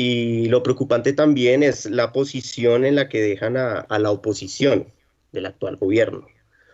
[0.02, 4.88] y lo preocupante también es la posición en la que dejan a, la oposición
[5.34, 6.26] del actual gobierno,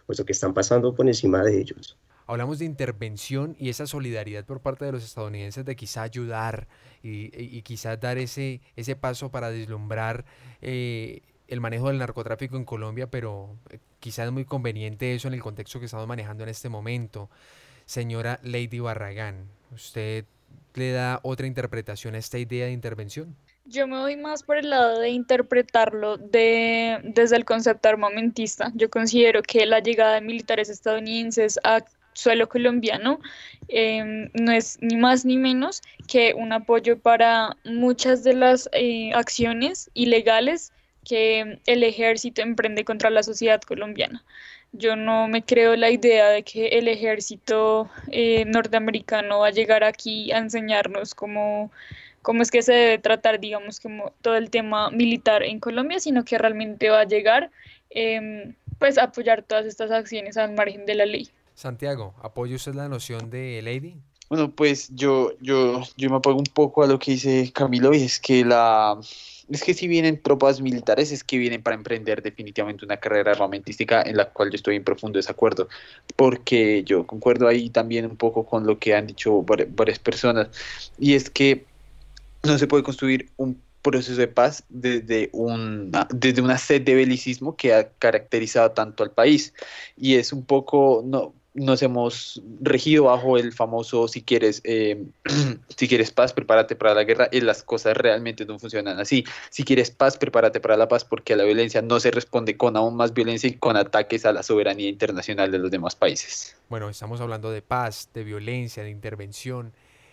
[0.06, 1.98] puesto que están pasando por encima de ellos.
[2.28, 6.68] Hablamos de intervención y esa solidaridad por parte de los estadounidenses de quizá ayudar
[7.02, 10.24] y, y quizás dar ese, ese paso para deslumbrar
[10.62, 15.34] eh, el manejo del narcotráfico en Colombia, pero eh, quizás es muy conveniente eso en
[15.34, 17.32] el contexto que estamos manejando en este momento.
[17.88, 20.26] Señora Lady Barragán, usted
[20.74, 23.36] le da otra interpretación a esta idea de intervención?
[23.66, 28.72] Yo me voy más por el lado de interpretarlo de, desde el concepto armamentista.
[28.76, 33.20] Yo considero que la llegada de militares estadounidenses a suelo colombiano
[33.68, 39.12] em, no es ni más ni menos que un apoyo para muchas de las eh,
[39.14, 40.72] acciones ilegales
[41.04, 44.24] que el ejército emprende contra la sociedad colombiana.
[44.72, 49.84] Yo no me creo la idea de que el ejército eh, norteamericano va a llegar
[49.84, 51.72] aquí a enseñarnos cómo,
[52.22, 56.26] cómo es que se debe tratar, digamos, como todo el tema militar en Colombia, sino
[56.26, 57.52] que realmente va a llegar
[57.90, 61.30] em, pues a apoyar todas estas acciones al margen de la ley.
[61.54, 63.96] Santiago, ¿apoya usted la noción de Lady?
[64.30, 68.04] Bueno, pues yo, yo, yo me apoyo un poco a lo que dice Camilo y
[68.04, 68.98] es que la
[69.50, 74.02] es que si vienen tropas militares es que vienen para emprender definitivamente una carrera armamentística
[74.02, 75.68] en la cual yo estoy en profundo desacuerdo,
[76.16, 80.50] porque yo concuerdo ahí también un poco con lo que han dicho varias personas,
[80.98, 81.66] y es que
[82.44, 87.56] no se puede construir un proceso de paz desde una, desde una sed de belicismo
[87.56, 89.54] que ha caracterizado tanto al país,
[89.96, 95.06] y es un poco, no, nos hemos regido bajo el famoso si quieres eh,
[95.78, 99.24] si quieres paz prepárate para la guerra y las cosas realmente no funcionan así.
[99.50, 102.76] Si quieres paz prepárate para la paz porque a la violencia no se responde con
[102.76, 106.58] aún más violencia y con ataques a la soberanía internacional de los demás países.
[106.70, 109.72] Bueno estamos hablando de paz de violencia de intervención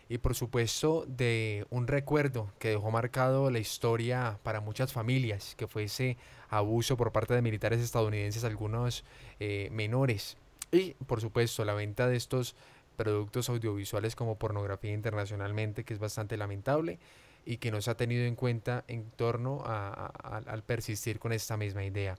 [0.09, 5.67] y por supuesto de un recuerdo que dejó marcado la historia para muchas familias que
[5.67, 6.17] fue ese
[6.51, 9.05] abuso por parte de militares estadounidenses algunos
[9.41, 10.37] eh, menores
[10.73, 12.57] y por supuesto la venta de estos
[12.97, 16.99] productos audiovisuales como pornografía internacionalmente, que es bastante lamentable
[17.45, 21.57] y que no se ha tenido en cuenta en torno a, al persistir con esta
[21.57, 22.17] misma idea.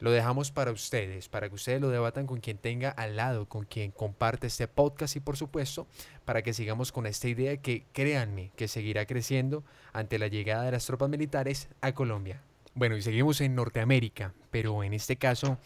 [0.00, 3.64] Lo dejamos para ustedes, para que ustedes lo debatan con quien tenga al lado, con
[3.64, 5.88] quien comparte este podcast y por supuesto
[6.24, 10.72] para que sigamos con esta idea que créanme que seguirá creciendo ante la llegada de
[10.72, 12.42] las tropas militares a Colombia.
[12.74, 15.58] Bueno, y seguimos en Norteamérica, pero en este caso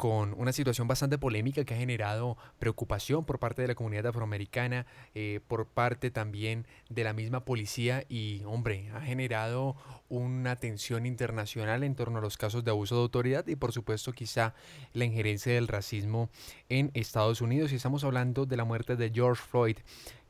[0.00, 4.86] con una situación bastante polémica que ha generado preocupación por parte de la comunidad afroamericana,
[5.14, 9.76] eh, por parte también de la misma policía y, hombre, ha generado
[10.08, 14.14] una tensión internacional en torno a los casos de abuso de autoridad y, por supuesto,
[14.14, 14.54] quizá
[14.94, 16.30] la injerencia del racismo
[16.70, 17.70] en Estados Unidos.
[17.70, 19.76] Y estamos hablando de la muerte de George Floyd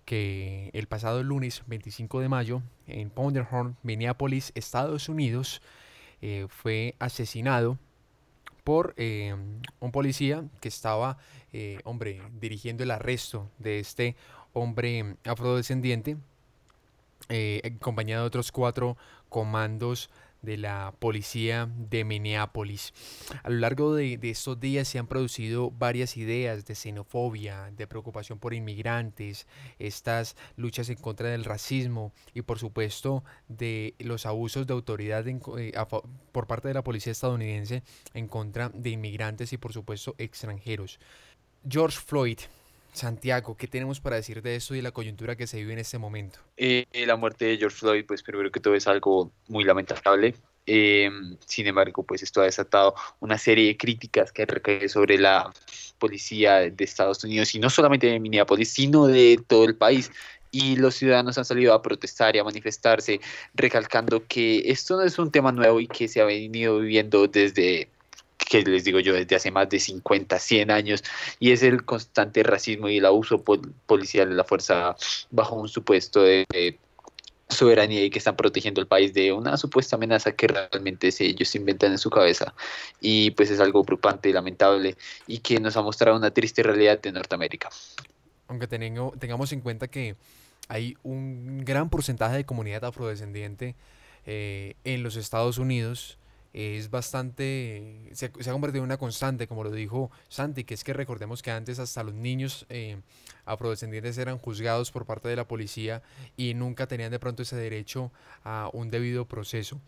[0.05, 5.63] que el pasado lunes 25 de mayo en Powderhorn, Minneapolis, Estados Unidos,
[6.23, 7.79] eh, fue asesinado
[8.71, 9.35] por eh,
[9.81, 11.19] un policía que estaba,
[11.53, 14.15] eh, hombre, dirigiendo el arresto de este
[14.53, 16.19] hombre afrodescendiente,
[17.31, 18.97] eh, acompañado de otros cuatro
[19.29, 20.09] comandos
[20.43, 22.93] de la policía de Minneapolis.
[23.43, 28.39] A lo largo de, estos días se han producido varias ideas de xenofobia, de preocupación
[28.39, 29.47] por inmigrantes,
[29.79, 35.73] estas luchas en contra del racismo y por supuesto de los abusos de autoridad eh,
[36.33, 37.83] por parte de la policía estadounidense
[38.15, 40.99] en contra de inmigrantes y por supuesto extranjeros.
[41.69, 42.39] George Floyd
[42.93, 45.79] Santiago, ¿qué tenemos para decir de eso y de la coyuntura que se vive en
[45.79, 46.39] este momento?
[46.57, 50.35] Eh, la muerte de George Floyd, pues primero que todo es algo muy lamentable.
[50.67, 55.51] Em, sin embargo, pues esto ha desatado una serie de críticas que recae sobre la
[55.99, 60.11] policía de Estados Unidos y no solamente de Minneapolis, sino de todo el país.
[60.53, 63.21] Y los ciudadanos han salido a protestar y a manifestarse,
[63.55, 67.89] recalcando que esto no es un tema nuevo y que se ha venido viviendo desde
[68.51, 71.05] que les digo yo, desde hace más de 50, 100 años,
[71.39, 73.45] y es el constante racismo y el abuso
[73.87, 74.97] policial de la fuerza
[75.31, 76.77] bajo un supuesto de,
[77.49, 81.55] soberanía y que están protegiendo el país de una supuesta amenaza que realmente se, ellos
[81.55, 82.55] inventan en su cabeza.
[83.01, 87.01] Y pues es algo preocupante y lamentable y que nos ha mostrado una triste realidad
[87.01, 87.69] de Norteamérica.
[88.49, 90.17] Aunque tengamos en cuenta que
[90.69, 93.75] hay un gran porcentaje de comunidad afrodescendiente
[94.27, 96.20] eh, en los Estados Unidos,
[96.53, 100.93] es bastante, se, ha convertido en una constante, como lo dijo Santi, que es que
[100.93, 103.01] recordemos que antes hasta los niños eh,
[103.45, 106.03] afrodescendientes eran juzgados por parte de la policía
[106.37, 108.11] y nunca tenían de pronto ese derecho
[108.43, 109.81] a un debido proceso.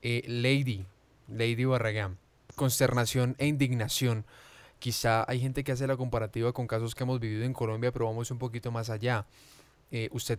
[0.00, 0.86] Eh, Lady,
[1.28, 2.16] Lady Barragán,
[2.54, 4.24] consternación e indignación.
[4.78, 8.06] Quizá hay gente que hace la comparativa con casos que hemos vivido en Colombia, pero
[8.06, 9.26] vamos un poquito más allá.
[9.90, 10.38] Eh, ¿Usted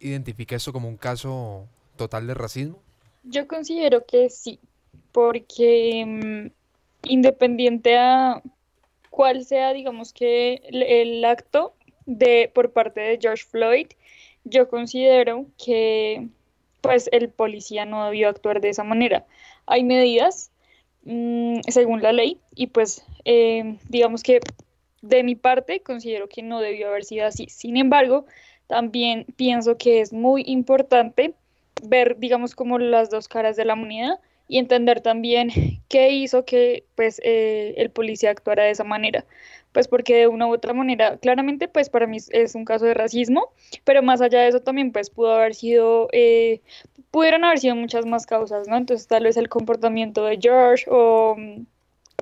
[0.00, 2.80] identifica esto como un caso total de racismo?
[3.24, 4.58] Yo considero que sí,
[5.12, 8.42] porque mm, independiente a
[9.10, 11.74] cuál sea, digamos que el, acto
[12.06, 13.88] de por parte de George Floyd,
[14.44, 16.28] yo considero que
[16.80, 19.24] pues el policía no debió actuar de esa manera.
[19.66, 20.50] Hay medidas
[21.04, 24.40] mm, según la ley y pues eh, digamos que
[25.02, 27.46] de mi parte considero que no debió haber sido así.
[27.48, 28.24] Sin embargo,
[28.66, 31.34] también pienso que es muy importante
[31.82, 34.20] ver, digamos, como las dos caras de la moneda
[34.52, 35.48] y entender también
[35.88, 39.24] qué hizo que pues eh, el policía actuara de esa manera.
[39.72, 42.92] Pues porque de una u otra manera, claramente pues para mí es un caso de
[42.92, 46.60] racismo, pero más allá de eso también pues pudo haber sido, eh,
[47.10, 48.76] pudieron haber sido muchas más causas, ¿no?
[48.76, 51.34] Entonces tal vez el comportamiento de George o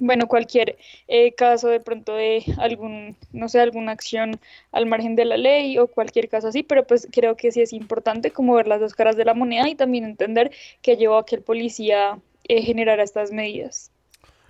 [0.01, 0.79] bueno, cualquier
[1.09, 4.41] eh, caso de pronto de algún, no sé, alguna acción
[4.73, 7.73] al margen de la ley o cualquier caso así, pero pues creo que sí es
[7.73, 10.51] importante como ver las dos caras de la moneda y también entender
[10.83, 12.19] que llevó a que el policía
[12.49, 13.91] eh, generara estas medidas.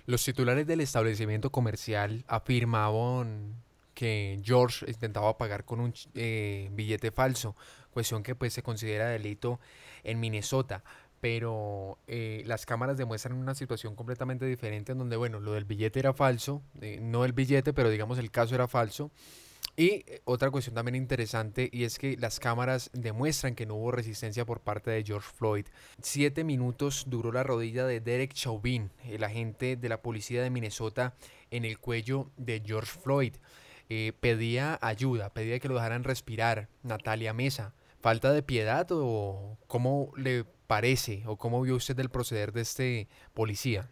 [0.05, 3.55] Los titulares del establecimiento comercial afirmaban
[3.93, 7.55] que George intentaba pagar con un eh, billete falso,
[7.91, 9.59] cuestión que pues se considera delito
[10.03, 10.83] en Minnesota
[11.21, 15.99] pero eh, las cámaras demuestran una situación completamente diferente en donde, bueno, lo del billete
[15.99, 19.11] era falso, eh, no el billete, pero digamos el caso era falso.
[19.77, 23.91] Y eh, otra cuestión también interesante y es que las cámaras demuestran que no hubo
[23.91, 25.67] resistencia por parte de George Floyd.
[26.01, 31.13] Siete minutos duró la rodilla de Derek Chauvin, el agente de la policía de Minnesota,
[31.51, 33.35] en el cuello de George Floyd.
[34.19, 36.67] pedía ayuda, pedía que lo dejaran respirar.
[36.81, 42.53] Natalia Mesa, ¿falta de piedad o cómo le parece o cómo vio usted el proceder
[42.53, 43.89] de este policía?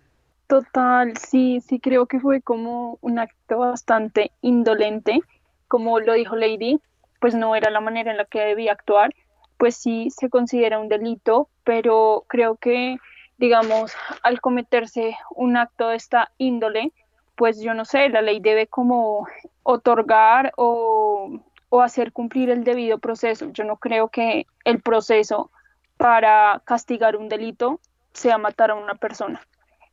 [0.47, 5.19] Total, sí, sí creo que fue como un acto bastante indolente,
[5.67, 6.79] como lo dijo Lady,
[7.19, 9.13] pues no era la manera en la que debía actuar,
[9.57, 12.95] pues sí se considera un delito, pero creo que,
[13.37, 13.91] digamos,
[14.23, 16.93] al cometerse un acto de esta índole,
[17.35, 19.27] pues yo no sé, la ley debe como
[19.63, 23.51] otorgar o, o hacer cumplir el debido proceso.
[23.51, 25.51] Yo no creo que el proceso
[25.99, 27.81] para castigar un delito
[28.13, 29.41] sea matar a una persona.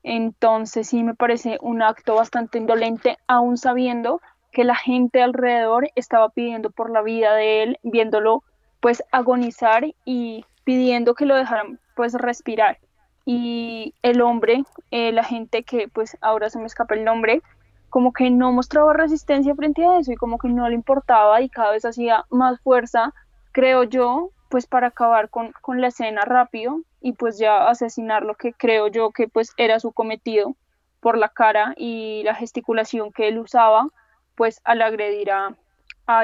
[0.04, 4.20] Entonces sí me parece un acto bastante indolente, aún sabiendo
[4.52, 8.44] que la gente alrededor estaba pidiendo por la vida de él, viéndolo
[8.78, 12.78] pues agonizar y pidiendo que lo dejaran pues respirar.
[13.24, 17.42] Y el hombre, eh, la gente que pues ahora se me escapa el nombre,
[17.90, 21.48] como que no mostraba resistencia frente a eso y como que no le importaba y
[21.48, 23.12] cada vez hacía más fuerza,
[23.50, 28.52] creo yo, pues para acabar con, la escena rápido y pues ya asesinar lo que
[28.52, 30.56] creo yo que pues era su cometido
[31.00, 33.88] por la cara y la gesticulación que él usaba
[34.34, 35.54] pues al agredir a,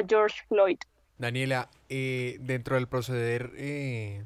[0.09, 0.79] George Floyd.
[1.19, 4.23] Daniela, eh, dentro del proceder, eh,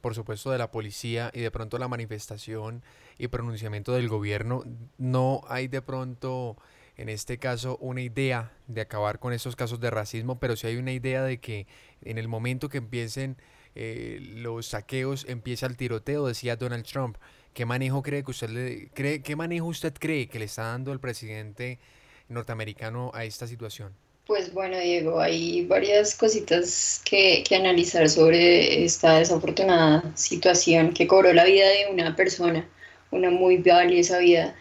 [0.00, 2.84] por supuesto, de la policía y de pronto la manifestación
[3.18, 4.62] y pronunciamiento del gobierno,
[4.98, 6.56] no hay de pronto
[7.00, 10.76] en este caso una idea de acabar con estos casos de racismo, pero sí hay
[10.76, 11.66] una idea de que
[12.02, 13.38] en el momento que empiecen
[13.74, 17.16] eh, los saqueos empieza el tiroteo, decía Donald Trump.
[17.54, 20.92] ¿Qué manejo cree que usted le, cree, qué manejo usted cree que le está dando
[20.92, 21.78] el presidente
[22.28, 23.94] norteamericano a esta situación?
[24.26, 31.44] Pues bueno, Diego, hay varias cositas que, analizar sobre esta desafortunada situación que cobró la
[31.44, 32.68] vida de una persona,
[33.10, 34.54] una muy valiosa vida.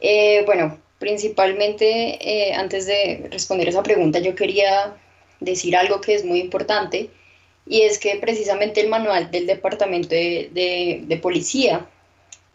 [0.00, 4.94] Eh, bueno, principalmente eh, antes de responder esa pregunta, yo quería
[5.40, 7.08] decir algo que es muy importante
[7.66, 11.88] y es que precisamente el manual del Departamento de, Policía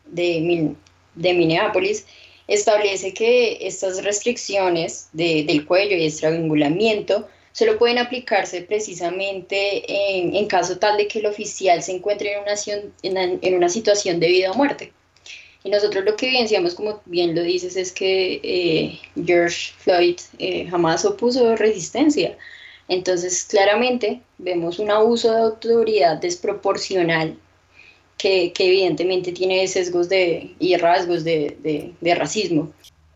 [0.05, 0.75] de,
[1.15, 2.05] de, Minneapolis
[2.47, 9.85] establece que estas restricciones del cuello y estrangulamiento solo pueden aplicarse precisamente
[10.37, 14.27] en, caso tal de que el oficial se encuentre en una, en una situación de
[14.27, 14.91] vida o muerte.
[15.65, 20.67] Y nosotros lo que evidenciamos, como bien lo dices, es que eh, George Floyd eh,
[20.69, 22.37] jamás opuso resistencia.
[22.87, 27.35] Entonces, claramente vemos un abuso de autoridad desproporcional
[28.19, 32.71] que, que evidentemente tiene sesgos de, y rasgos de, de, de, racismo.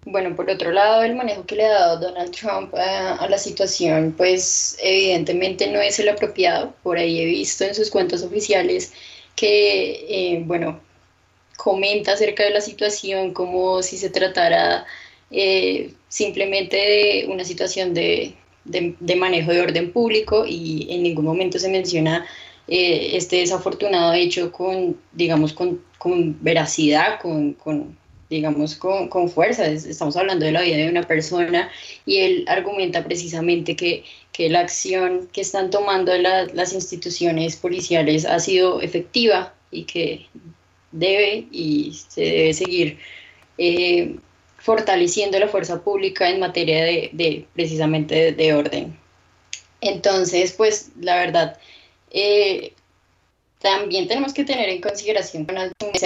[0.06, 4.16] Bueno, por otro lado, el manejo que le ha dado Donald Trump a, la situación,
[4.18, 6.74] pues evidentemente no es el apropiado.
[6.82, 8.92] Por ahí he visto en sus cuentos oficiales
[9.36, 10.80] que, eh, bueno,
[11.60, 14.86] comenta acerca de la situación como si se tratara
[15.30, 18.34] eh, simplemente de una situación de,
[18.64, 22.26] de, manejo de orden público y en ningún momento se menciona
[22.70, 27.98] eh, este desafortunado hecho con, digamos, con, con veracidad, con, con
[28.30, 29.66] digamos, con, con, fuerza.
[29.66, 31.70] Estamos hablando de la vida de una persona
[32.06, 38.40] y él argumenta precisamente que, que la acción que están tomando las instituciones policiales ha
[38.40, 40.28] sido efectiva y que
[40.92, 43.00] debe y se debe seguir
[43.58, 44.16] eh,
[44.58, 48.98] fortaleciendo la fuerza pública en materia de, precisamente de, orden.
[49.82, 51.58] Entonces, pues la verdad,
[52.12, 52.74] eh,
[53.60, 56.00] también tenemos que tener en consideración que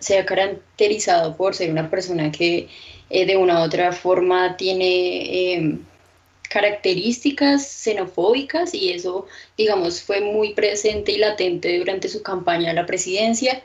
[0.00, 2.68] se ha, caracterizado por ser una persona que
[3.10, 5.84] eh, de una u otra forma tiene em,
[6.48, 9.26] características xenofóbicas y eso,
[9.56, 13.62] digamos, fue muy presente y latente durante su campaña a la presidencia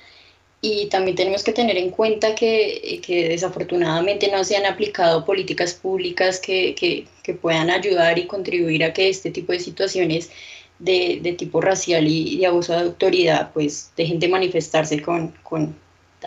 [0.65, 5.75] y también tenemos que tener en cuenta que, que desafortunadamente no se han aplicado políticas
[5.75, 10.31] públicas que, que, que, puedan ayudar y contribuir a que este tipo de situaciones
[10.79, 15.75] de, de tipo racial y de abuso de autoridad pues dejen de manifestarse con, con,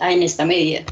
[0.01, 0.85] en esta medida.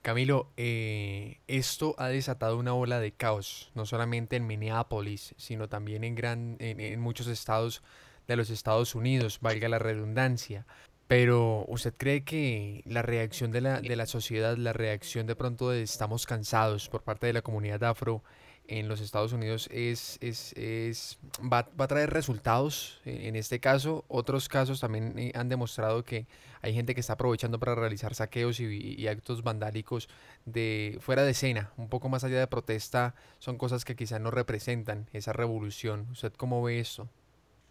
[0.00, 6.04] Camilo, eh, esto ha desatado una ola de caos, no solamente en Minneapolis, sino también
[6.04, 7.82] en, gran, en, muchos estados
[8.26, 10.66] de los Estados Unidos, valga la redundancia.
[11.08, 15.70] Pero ¿usted cree que la reacción de la, de la sociedad, la reacción de pronto
[15.70, 18.22] de estamos cansados por parte de la comunidad afro
[18.68, 23.00] en los Estados Unidos es, es, es va, va, a traer resultados.
[23.06, 26.26] En este caso, otros casos también eh, han demostrado que
[26.60, 30.08] hay gente que está aprovechando para realizar saqueos y, actos vandálicos
[30.44, 34.30] de fuera de escena, un poco más allá de protesta, son cosas que quizás no
[34.30, 36.06] representan esa revolución.
[36.10, 37.08] ¿Usted cómo ve esto?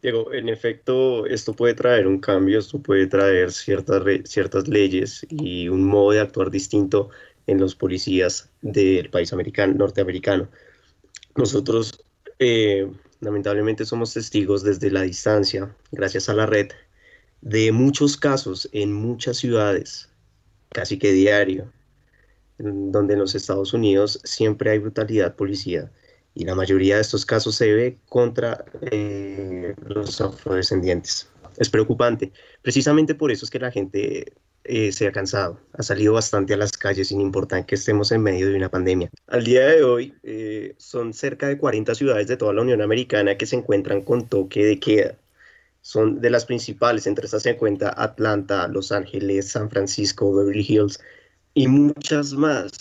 [0.02, 5.70] Diego, en efecto, esto puede traer un cambio, esto puede traer ciertas, ciertas leyes y
[5.70, 7.10] un modo de actuar distinto
[7.48, 10.50] en los policías del país americano, norteamericano.
[11.36, 12.04] Nosotros
[12.38, 12.88] eh,
[13.22, 16.70] lamentablemente somos testigos desde la distancia, gracias a la red,
[17.42, 20.10] de muchos casos en muchas ciudades,
[20.70, 21.72] casi que diario,
[22.60, 25.92] donde en los Estados Unidos siempre hay brutalidad policía
[26.38, 31.28] y la mayoría de estos casos se ve contra eh, los afrodescendientes.
[31.58, 32.32] Es preocupante.
[32.62, 34.34] Precisamente por eso es que la gente
[34.64, 38.22] eh, se ha cansado, ha salido bastante a las calles sin importar que estemos en
[38.22, 39.10] medio de una pandemia.
[39.26, 43.36] Al día de hoy eh, son cerca de 40 ciudades de toda la Unión Americana
[43.36, 45.16] que se encuentran con toque de queda.
[45.82, 51.00] Son de las principales, entre estas se encuentra Atlanta, Los Ángeles, San Francisco, Beverly Hills
[51.56, 52.72] y muchas más,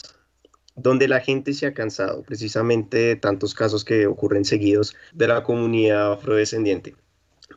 [0.76, 5.42] donde la gente se ha cansado precisamente de tantos casos que ocurren seguidos de la
[5.42, 6.94] comunidad afrodescendiente.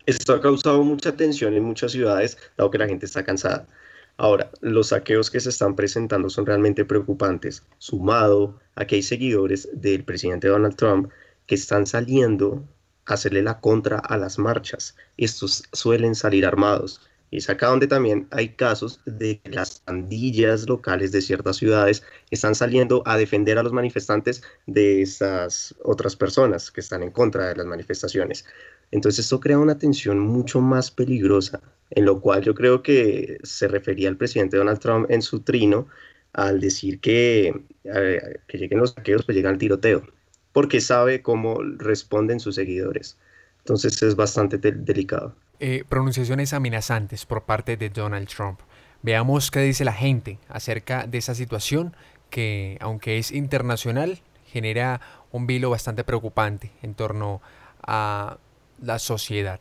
[0.06, 3.68] Esto ha causado mucha tensión en muchas ciudades, dado que la gente está cansada.
[4.18, 9.70] Ahora, los saqueos que se están presentando son realmente preocupantes, sumado a que hay seguidores
[9.74, 11.10] del presidente Donald Trump
[11.46, 12.68] que están saliendo
[13.06, 14.96] a hacerle la contra a las marchas.
[15.18, 17.02] Estos suelen salir armados.
[17.32, 22.04] Y es acá donde también hay casos de que las pandillas locales de ciertas ciudades
[22.32, 27.50] están saliendo a defender a los manifestantes de esas otras personas que están en contra
[27.50, 28.46] de las manifestaciones.
[28.92, 31.62] Entonces esto crea una tensión mucho más peligrosa,
[31.92, 35.88] en lo cual yo creo que se refería al presidente Donald Trump en su trino
[36.34, 37.54] al decir que,
[37.84, 40.04] que lleguen los saqueos, pues llega el tiroteo,
[40.52, 43.18] porque sabe cómo responden sus seguidores.
[43.60, 45.36] Entonces es bastante delicado.
[45.62, 48.62] Eh, pronunciaciones amenazantes por parte de Donald Trump.
[49.02, 51.98] Veamos qué dice la gente acerca de esa situación
[52.30, 55.02] que, aunque es internacional, genera
[55.32, 57.42] un vilo bastante preocupante en torno
[57.86, 58.38] a
[58.82, 59.60] la sociedad.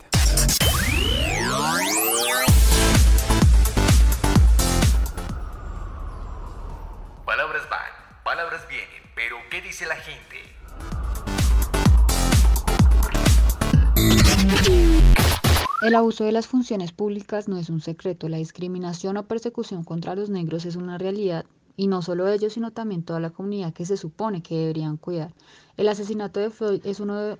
[15.88, 18.28] El abuso de las funciones públicas no es un secreto.
[18.28, 21.46] La discriminación o persecución contra los negros es una realidad
[21.78, 25.32] y no solo ellos, sino también toda la comunidad que se supone que deberían cuidar.
[25.78, 27.38] El asesinato de Floyd es uno,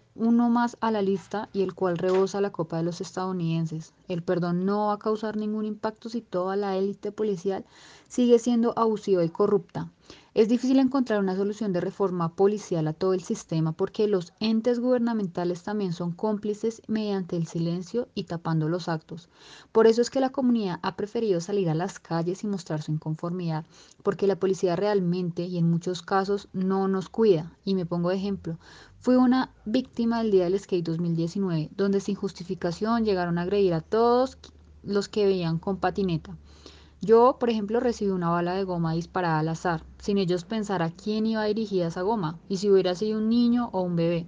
[0.49, 3.93] más a la lista y el cual rebosa la copa de los estadounidenses.
[4.09, 7.67] El perdón no va a causar ningún impacto si toda la élite policial
[8.09, 9.91] sigue siendo abusiva y corrupta.
[10.39, 14.79] Es difícil encontrar una solución de reforma policial a todo el sistema porque los entes
[14.79, 19.29] gubernamentales también son cómplices mediante el silencio y tapando los actos.
[19.73, 22.93] Por eso es que la comunidad ha preferido salir a las calles y mostrar su
[22.93, 23.65] inconformidad,
[24.05, 27.51] porque la policía realmente y en muchos casos no nos cuida.
[27.65, 28.61] Y me pongo de ejemplo,
[29.01, 33.81] fui una víctima del día del skate 2019, donde sin justificación llegaron a agredir a
[33.81, 34.39] todos
[34.85, 36.37] los que veían con patineta.
[37.01, 40.91] Yo, por ejemplo, recibí una bala de goma disparada al azar, sin ellos pensar a
[40.91, 44.27] quién iba dirigida esa goma y si hubiera sido un niño o un bebé.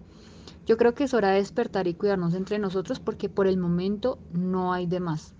[0.66, 4.18] Yo creo que es hora de despertar y cuidarnos entre nosotros porque por el momento
[4.32, 5.34] no hay de más.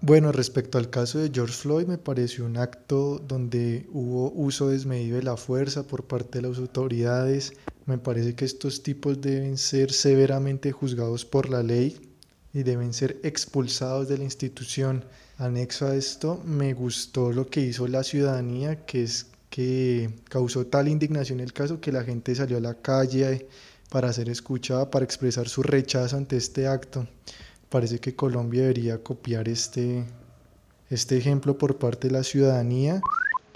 [0.00, 5.16] Bueno, respecto al caso de George Floyd, me pareció un acto donde hubo uso desmedido
[5.16, 7.52] de la fuerza por parte de las autoridades.
[7.86, 12.00] Me parece que estos tipos deben ser severamente juzgados por la ley
[12.54, 15.04] y deben ser expulsados de la institución.
[15.38, 20.88] Anexo a esto, me gustó lo que hizo la ciudadanía, que es que causó tal
[20.88, 23.46] indignación el caso que la gente salió a la calle
[23.90, 27.06] para ser escuchada, para expresar su rechazo ante este acto.
[27.68, 30.04] Parece que Colombia debería copiar este,
[30.88, 33.02] este ejemplo por parte de la ciudadanía.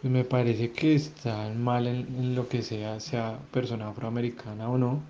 [0.02, 4.76] Pues me parece que están mal en, en lo que sea, sea persona afroamericana o
[4.76, 5.02] no.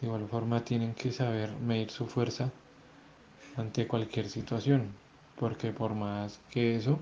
[0.00, 2.50] De igual forma tienen que saber medir su fuerza
[3.58, 5.09] ante cualquier situación
[5.40, 7.00] porque por más que eso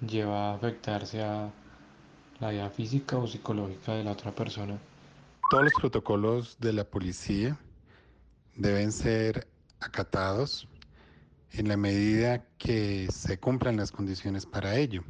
[0.00, 1.52] lleva a afectarse a
[2.40, 4.76] la vida física o psicológica de la otra persona.
[5.50, 7.56] Todos los protocolos de la policía
[8.56, 9.48] deben ser
[9.80, 10.68] acatados
[11.52, 15.04] en la medida que se cumplan las condiciones para ello.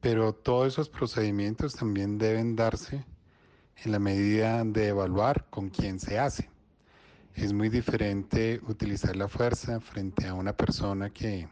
[0.00, 3.06] pero todos esos procedimientos también deben darse
[3.84, 6.53] en la medida de evaluar con quién se hace.
[7.34, 11.48] Es muy diferente utilizar la fuerza frente a una persona que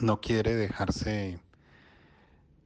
[0.00, 1.38] no quiere dejarse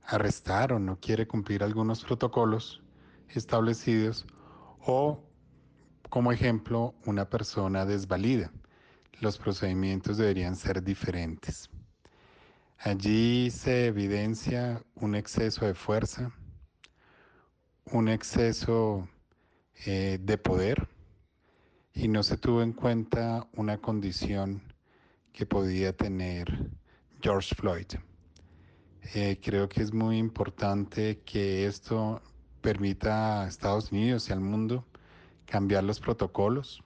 [0.07, 2.83] arrestar o no quiere cumplir algunos protocolos
[3.29, 4.27] establecidos
[4.81, 5.23] o
[6.09, 8.51] como ejemplo una persona desvalida.
[9.21, 11.69] Los procedimientos deberían ser diferentes.
[12.79, 16.33] Allí se evidencia un exceso de fuerza,
[17.85, 19.07] un exceso
[19.85, 20.89] eh, de poder
[21.95, 24.63] y no se tuvo en cuenta una condición
[25.33, 26.71] que podía tener
[27.21, 27.87] George Floyd.
[29.15, 32.21] Eh, creo que es muy importante que esto
[32.61, 34.85] permita a Estados Unidos y al mundo
[35.47, 36.83] cambiar los protocolos,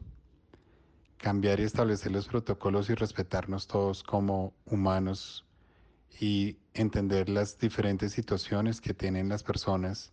[1.18, 5.44] cambiar y establecer los protocolos y respetarnos todos como humanos
[6.20, 10.12] y entender las diferentes situaciones que tienen las personas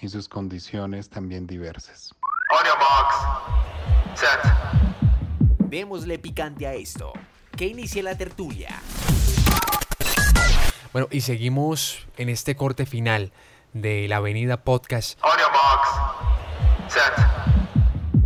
[0.00, 2.15] en sus condiciones también diversas.
[5.58, 7.12] Démosle picante a esto.
[7.56, 8.80] Que inicie la tertulia.
[10.92, 13.32] Bueno, y seguimos en este corte final
[13.72, 15.18] de la Avenida Podcast.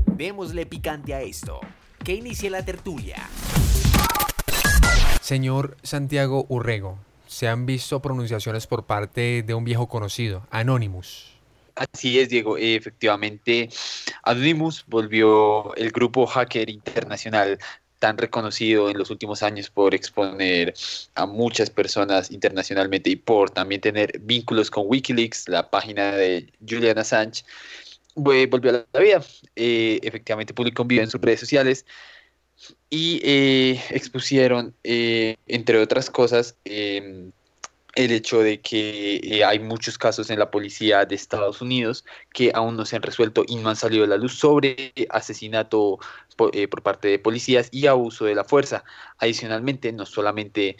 [0.06, 1.60] Démosle picante a esto.
[2.04, 3.16] Que inicie la tertulia.
[5.22, 11.39] Señor Santiago Urrego, se han visto pronunciaciones por parte de un viejo conocido, Anonymous.
[11.80, 12.58] Así es, Diego.
[12.58, 13.70] Efectivamente,
[14.24, 17.58] Anonymous volvió el grupo hacker internacional
[17.98, 20.74] tan reconocido en los últimos años por exponer
[21.14, 26.98] a muchas personas internacionalmente y por también tener vínculos con Wikileaks, la página de Julian
[26.98, 27.44] Assange,
[28.14, 29.24] volvió a la vida.
[29.56, 31.86] Eh, efectivamente publicó un video en sus redes sociales
[32.90, 37.32] y eh, expusieron, eh, entre otras cosas, em,
[37.94, 42.52] el hecho de que eh, hay muchos casos en la policía de Estados Unidos que
[42.54, 45.98] aún no se han resuelto y no han salido a la luz sobre asesinato
[46.36, 48.84] por, parte de policías y abuso de la fuerza.
[49.18, 50.76] Adicionalmente, no solamente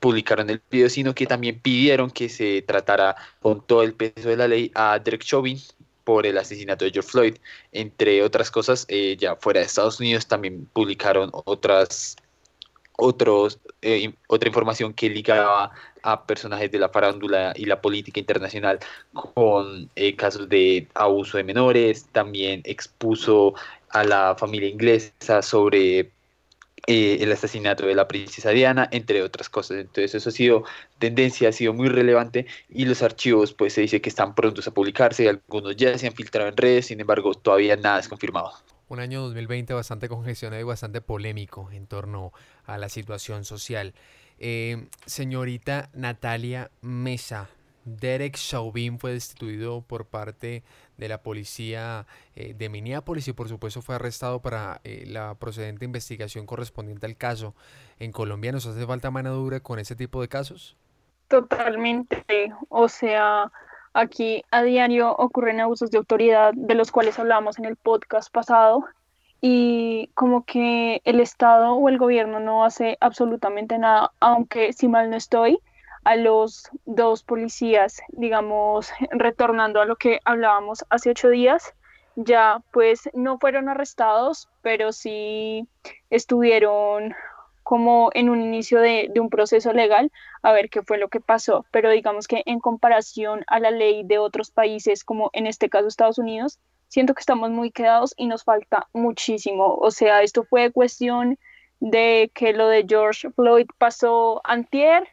[0.00, 4.36] publicaron el video, sino que también pidieron que se tratara con todo el peso de
[4.36, 5.60] la ley a Derek Chauvin,
[6.10, 7.36] por el asesinato de George Floyd.
[7.70, 12.16] Entre otras cosas, eh, ya fuera de Estados Unidos también publicaron otras
[13.00, 15.72] otros, eh, otra información que ligaba
[16.02, 18.78] a personajes de la farándula y la política internacional
[19.12, 23.54] con eh, casos de abuso de menores, también expuso
[23.90, 26.12] a la familia inglesa sobre
[26.86, 29.78] eh, el asesinato de la princesa Diana, entre otras cosas.
[29.78, 30.64] Entonces eso ha sido
[30.98, 34.72] tendencia, ha sido muy relevante y los archivos pues se dice que están prontos a
[34.72, 38.52] publicarse, algunos ya se han filtrado en redes, sin embargo todavía nada es confirmado.
[38.90, 42.32] Un año 2020 bastante congestionado y bastante polémico en torno
[42.64, 43.94] a la situación social.
[44.40, 47.48] Eh, señorita Natalia Mesa,
[47.84, 50.64] Derek Chauvin fue destituido por parte
[50.96, 55.84] de la policía eh, de Minneapolis y por supuesto fue arrestado para eh, la procedente
[55.84, 57.54] investigación correspondiente al caso.
[58.00, 60.76] ¿En Colombia nos hace falta mano dura con ese tipo de casos?
[61.28, 62.24] Totalmente.
[62.68, 63.52] O sea,
[63.94, 68.84] aquí a diario ocurren abusos de autoridad de los cuales hablábamos en el podcast pasado
[69.40, 75.10] y como que el Estado o el gobierno no hace absolutamente nada, aunque si mal
[75.10, 75.60] no estoy,
[76.04, 81.74] a los dos policías, digamos, retornando a lo que hablábamos hace ocho días,
[82.16, 85.66] ya pues no fueron arrestados, pero sí
[86.10, 87.14] estuvieron
[87.70, 90.10] como en un inicio de, un proceso legal
[90.42, 91.64] a ver qué fue lo que pasó.
[91.70, 95.86] Pero digamos que en comparación a la ley de otros países, como en este caso
[95.86, 96.58] Estados Unidos,
[96.88, 99.76] siento que estamos muy quedados y nos falta muchísimo.
[99.76, 101.38] O sea, esto fue cuestión
[101.78, 105.06] de que lo de George Floyd pasó antier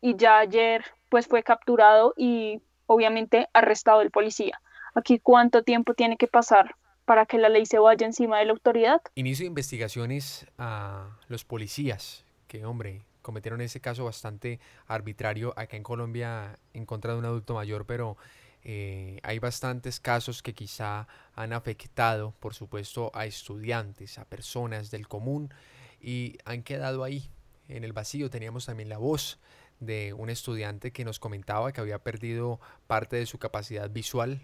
[0.00, 4.60] y ya ayer pues fue capturado y obviamente arrestado el policía.
[4.94, 8.52] Aquí cuánto tiempo tiene que pasar para que la ley se vaya encima de la
[8.52, 9.02] autoridad.
[9.14, 15.82] Inicio de investigaciones a los policías que, hombre, cometieron ese caso bastante arbitrario acá en
[15.82, 18.16] Colombia en contra de un adulto mayor, pero
[18.62, 25.08] eh, hay bastantes casos que quizá han afectado, por supuesto, a estudiantes, a personas del
[25.08, 25.52] común
[26.00, 27.30] y han quedado ahí
[27.68, 28.30] en el vacío.
[28.30, 29.38] Teníamos también la voz
[29.80, 34.40] de un estudiante que nos comentaba que había perdido parte de su capacidad visual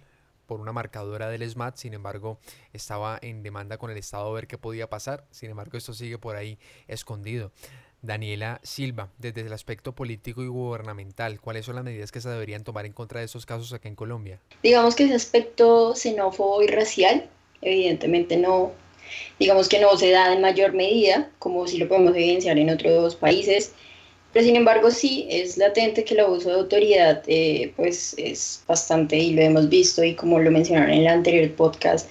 [0.51, 2.41] por una marcadora del SMAT, sin embargo
[2.73, 6.19] estaba en demanda con el Estado a ver qué podía pasar, sin embargo esto sigue
[6.19, 7.53] por ahí escondido.
[8.03, 12.65] Daniela Silva, desde el aspecto político y gubernamental, ¿cuáles son las medidas que se deberían
[12.65, 14.41] tomar en contra de estos casos acá en Colombia?
[14.61, 17.29] Digamos que ese aspecto xenófobo y racial,
[17.63, 18.73] evidentemente no,
[19.39, 23.15] digamos que no se da en mayor medida, como si lo podemos evidenciar en otros
[23.15, 23.73] países,
[24.33, 29.17] Pero sin embargo sí es latente que el abuso de autoridad eh, pues es bastante
[29.17, 32.09] y lo hemos visto y como lo mencionaron en el anterior podcast,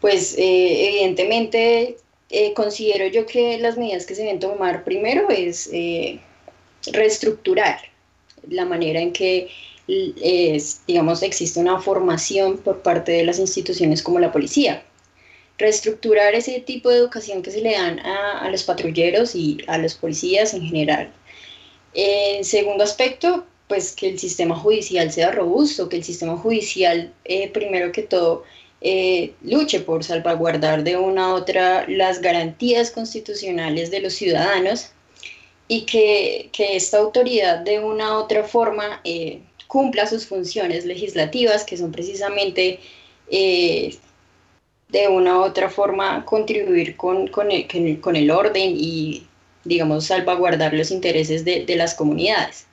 [0.00, 1.96] pues eh, evidentemente
[2.28, 5.70] eh, considero yo que las medidas que se deben tomar primero es
[6.92, 7.78] reestructurar
[8.48, 9.48] la manera en que
[10.86, 14.82] digamos existe una formación por parte de las instituciones como la policía.
[15.58, 19.78] Reestructurar ese tipo de educación que se le dan a, a los patrulleros y a
[19.78, 21.10] los policías en general
[21.96, 27.50] en segundo aspecto, pues que el sistema judicial sea robusto, que el sistema judicial, eh,
[27.50, 28.44] primero que todo,
[28.82, 34.90] eh, luche por salvaguardar de una u otra las garantías constitucionales de los ciudadanos
[35.68, 41.78] y que, esta autoridad de una u otra forma eh, cumpla sus funciones legislativas, que
[41.78, 42.78] son precisamente
[43.28, 49.26] de una u otra forma contribuir con, con, el, con el orden y
[49.66, 52.66] digamos, salvaguardar los intereses de, de las comunidades.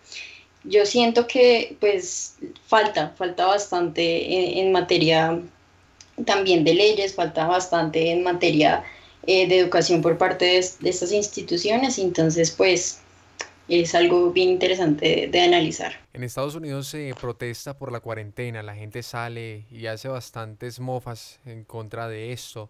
[0.63, 5.41] Yo siento que pues falta, falta bastante en, materia
[6.25, 8.83] también de leyes, falta bastante en materia
[9.27, 13.01] eh, de educación por parte de, estas instituciones, entonces pues
[13.67, 15.93] es algo bien interesante de, analizar.
[16.13, 21.39] En Estados Unidos se protesta por la cuarentena, la gente sale y hace bastantes mofas
[21.45, 22.69] en contra de esto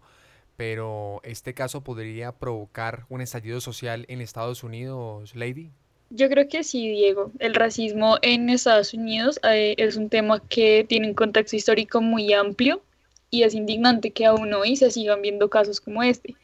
[0.56, 5.70] pero este caso podría provocar un estallido social en Estados Unidos, Lady.
[6.10, 7.32] Yo creo que sí, Diego.
[7.38, 12.32] El racismo en Estados Unidos eh, es un tema que tiene un contexto histórico muy
[12.32, 12.82] amplio
[13.30, 16.36] y es indignante que aún hoy se sigan viendo casos como este.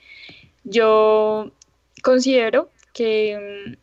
[0.65, 1.53] Yo
[2.03, 3.77] considero que mm,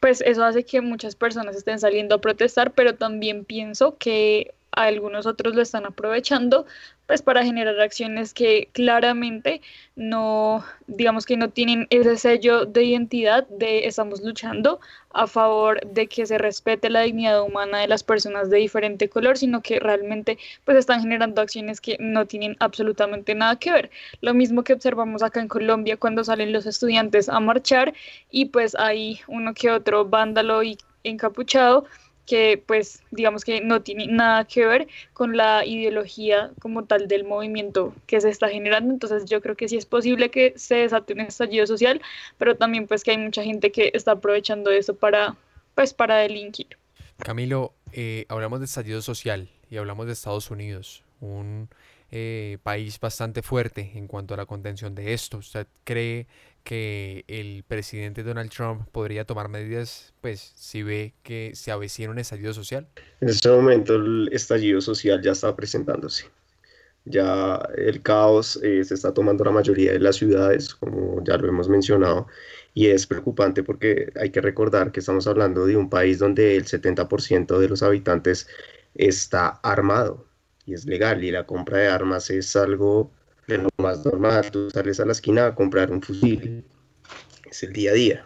[0.00, 5.26] pues eso hace que muchas personas estén saliendo a protestar, pero también pienso que algunos
[5.26, 6.66] otros lo están aprovechando
[7.06, 9.62] pues para generar acciones que claramente
[9.96, 14.78] no, digamos que no tienen ese sello de identidad de estamos luchando
[15.14, 19.38] a favor de que se respete la dignidad humana de las personas de diferente color,
[19.38, 23.90] sino que realmente pues están generando acciones que no tienen absolutamente nada que ver.
[24.20, 27.94] Lo mismo que observamos acá en Colombia cuando salen los estudiantes a marchar
[28.30, 31.86] y pues hay uno que otro vándalo y encapuchado
[32.28, 37.24] que pues digamos que no tiene nada que ver con la ideología como tal del
[37.24, 38.92] movimiento que se está generando.
[38.92, 42.02] Entonces yo creo que sí es posible que se desate un estallido social,
[42.36, 45.36] pero también pues que hay mucha gente que está aprovechando eso para
[45.74, 46.76] pues para delinquir.
[47.18, 51.70] Camilo, eh, hablamos de estallido social y hablamos de Estados Unidos, un
[52.10, 55.38] eh, país bastante fuerte en cuanto a la contención de esto.
[55.38, 56.26] ¿Usted cree
[56.64, 62.18] que el presidente Donald Trump podría tomar medidas, pues, si ve que se avecina un
[62.18, 62.86] estallido social?
[63.20, 66.26] En este momento el estallido social ya está presentándose.
[67.04, 71.48] Ya el caos eh, se está tomando la mayoría de las ciudades, como ya lo
[71.48, 72.26] hemos mencionado,
[72.74, 76.64] y es preocupante porque hay que recordar que estamos hablando de un país donde el
[76.66, 78.46] 70% de los habitantes
[78.94, 80.26] está armado
[80.68, 83.10] y es legal, y la compra de armas es algo
[83.48, 84.50] de lo más normal.
[84.50, 86.64] Tú sales a la esquina a comprar un fusil.
[87.50, 88.24] Es el día a día.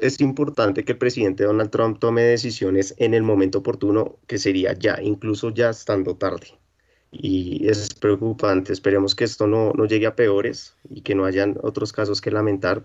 [0.00, 4.74] es importante que el presidente Donald Trump tome decisiones en el momento oportuno, que sería
[4.74, 6.58] ya, incluso ya estando tarde.
[7.10, 8.72] Y es preocupante.
[8.72, 12.30] Esperemos que esto no, no llegue a peores y que no hayan otros casos que
[12.30, 12.84] lamentar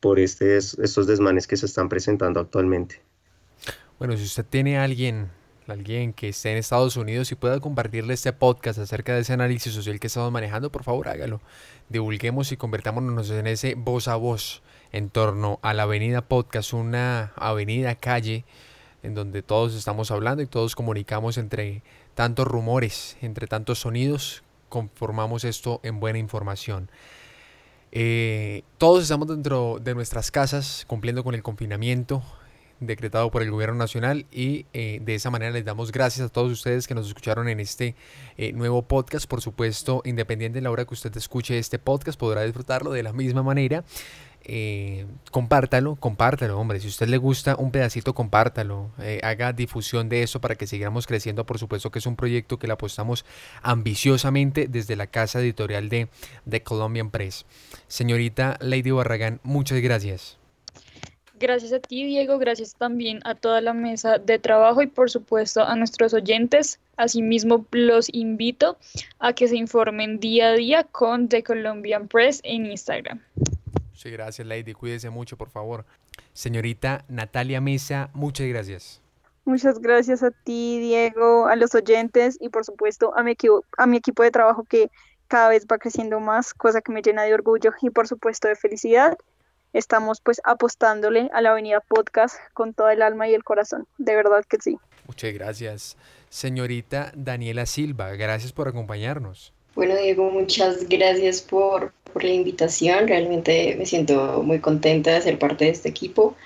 [0.00, 3.00] por este, estos desmanes que se están presentando actualmente.
[3.98, 5.30] Bueno, si usted tiene a alguien
[5.70, 9.72] alguien que esté en Estados Unidos y pueda compartirle este podcast acerca de ese análisis
[9.72, 11.40] social que estamos manejando, por favor hágalo.
[11.88, 14.62] Divulguemos y convertámonos en ese voz a voz
[14.92, 18.44] en torno a la avenida podcast, una avenida calle
[19.02, 21.82] en donde todos estamos hablando y todos comunicamos entre
[22.14, 26.90] tantos rumores, entre tantos sonidos, conformamos esto en buena información.
[27.92, 32.22] Eh, todos estamos dentro de nuestras casas cumpliendo con el confinamiento,
[32.80, 36.50] decretado por el gobierno nacional y eh, de esa manera les damos gracias a todos
[36.50, 37.94] ustedes que nos escucharon en este
[38.36, 39.26] eh, nuevo podcast.
[39.26, 43.12] Por supuesto, independiente de la hora que usted escuche este podcast, podrá disfrutarlo de la
[43.12, 43.84] misma manera.
[44.42, 46.80] Eh, compártalo, compártalo, hombre.
[46.80, 48.90] Si a usted le gusta un pedacito, compártalo.
[49.22, 51.44] haga difusión de eso para que sigamos creciendo.
[51.44, 53.26] Por supuesto que es un proyecto que le apostamos
[53.62, 56.08] ambiciosamente desde la casa editorial de,
[56.46, 57.44] de Colombian Press.
[57.86, 60.39] Señorita Lady Barragán, muchas gracias.
[61.40, 65.64] Gracias a ti, Diego, gracias también a toda la mesa de trabajo y por supuesto
[65.64, 66.78] a nuestros oyentes.
[66.98, 68.76] Asimismo, los invito
[69.20, 73.22] a que se informen día a día con The Colombian Press en Instagram.
[73.94, 74.74] Sí, gracias, Lady.
[74.74, 75.86] Cuídese mucho, por favor.
[76.34, 79.00] Señorita Natalia Mesa, muchas gracias.
[79.46, 83.86] Muchas gracias a ti, Diego, a los oyentes y por supuesto a mi, equipo, a
[83.86, 84.90] mi equipo de trabajo que
[85.26, 88.56] cada vez va creciendo más, cosa que me llena de orgullo y por supuesto de
[88.56, 89.16] felicidad.
[89.72, 94.14] Estamos pues apostándole a la Avenida Podcast con todo el alma y el corazón, de
[94.14, 94.78] verdad que sí.
[95.06, 95.96] Muchas gracias.
[96.28, 99.52] Señorita Daniela Silva, gracias por acompañarnos.
[99.74, 103.08] Bueno, Diego, muchas gracias por, por la invitación.
[103.08, 106.36] Realmente me siento muy contenta de ser parte de este equipo.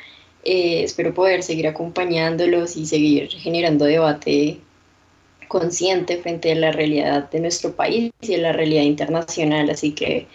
[0.44, 4.60] Eh, espero poder seguir acompañándolos y seguir generando debate
[5.48, 9.70] consciente frente a la realidad de nuestro país y a la realidad internacional.
[9.70, 10.26] Así que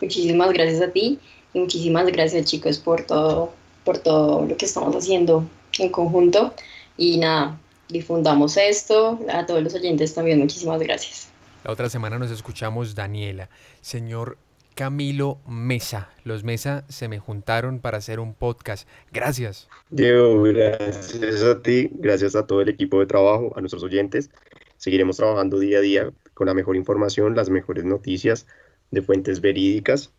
[0.00, 1.18] muchísimas gracias a ti
[1.52, 3.52] y muchísimas gracias chicos por todo,
[3.84, 5.44] por todo lo que estamos haciendo
[5.78, 6.54] en conjunto.
[6.96, 9.18] Y nada, difundamos esto.
[9.32, 11.28] A todos los oyentes también muchísimas gracias.
[11.64, 13.48] La otra semana nos escuchamos Daniela.
[13.80, 14.38] Señor
[14.74, 16.10] Camilo Mesa.
[16.24, 18.86] Los Mesa se me juntaron para hacer un podcast.
[19.12, 19.68] Gracias.
[19.90, 24.30] Diego, gracias a ti, gracias a todo el equipo de trabajo, a nuestros oyentes.
[24.76, 28.46] Seguiremos trabajando día a día con la mejor información, las mejores noticias
[28.92, 30.12] de fuentes verídicas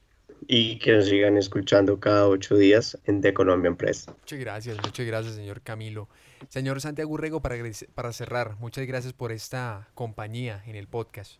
[0.47, 4.07] y que nos sigan escuchando cada ocho días en The Colombian Press.
[4.07, 6.07] Muchas gracias, muchas gracias, señor Camilo.
[6.47, 7.55] Señor Santiago Urrego, para,
[7.93, 11.33] para cerrar, muchas gracias por esta compañía en el podcast.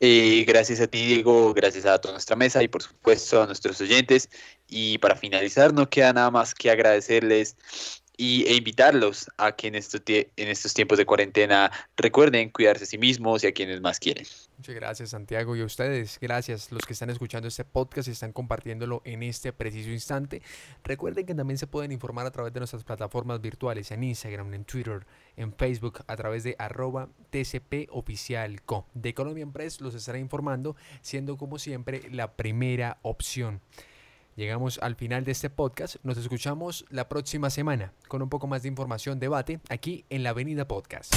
[0.00, 3.80] Eh, gracias a ti, Diego, gracias a toda nuestra mesa y por supuesto a nuestros
[3.80, 4.28] oyentes.
[4.68, 7.56] Y para finalizar, no queda nada más que agradecerles
[8.16, 12.86] y, e invitarlos a que en estos, en estos tiempos de cuarentena recuerden cuidarse a
[12.86, 14.26] sí mismos y a quienes más quieren.
[14.58, 18.32] Muchas gracias Santiago y a ustedes, gracias los que están escuchando este podcast y están
[18.32, 20.42] compartiéndolo en este preciso instante.
[20.84, 24.64] Recuerden que también se pueden informar a través de nuestras plataformas virtuales en Instagram, en
[24.64, 25.06] Twitter,
[25.36, 28.86] en Facebook a través de arroba TCP Oficial Co.
[28.94, 33.60] De Colombian Press los estará informando siendo como siempre la primera opción.
[34.36, 35.96] Llegamos al final de este podcast.
[36.02, 40.30] Nos escuchamos la próxima semana con un poco más de información, debate, aquí en la
[40.30, 41.14] Avenida Podcast.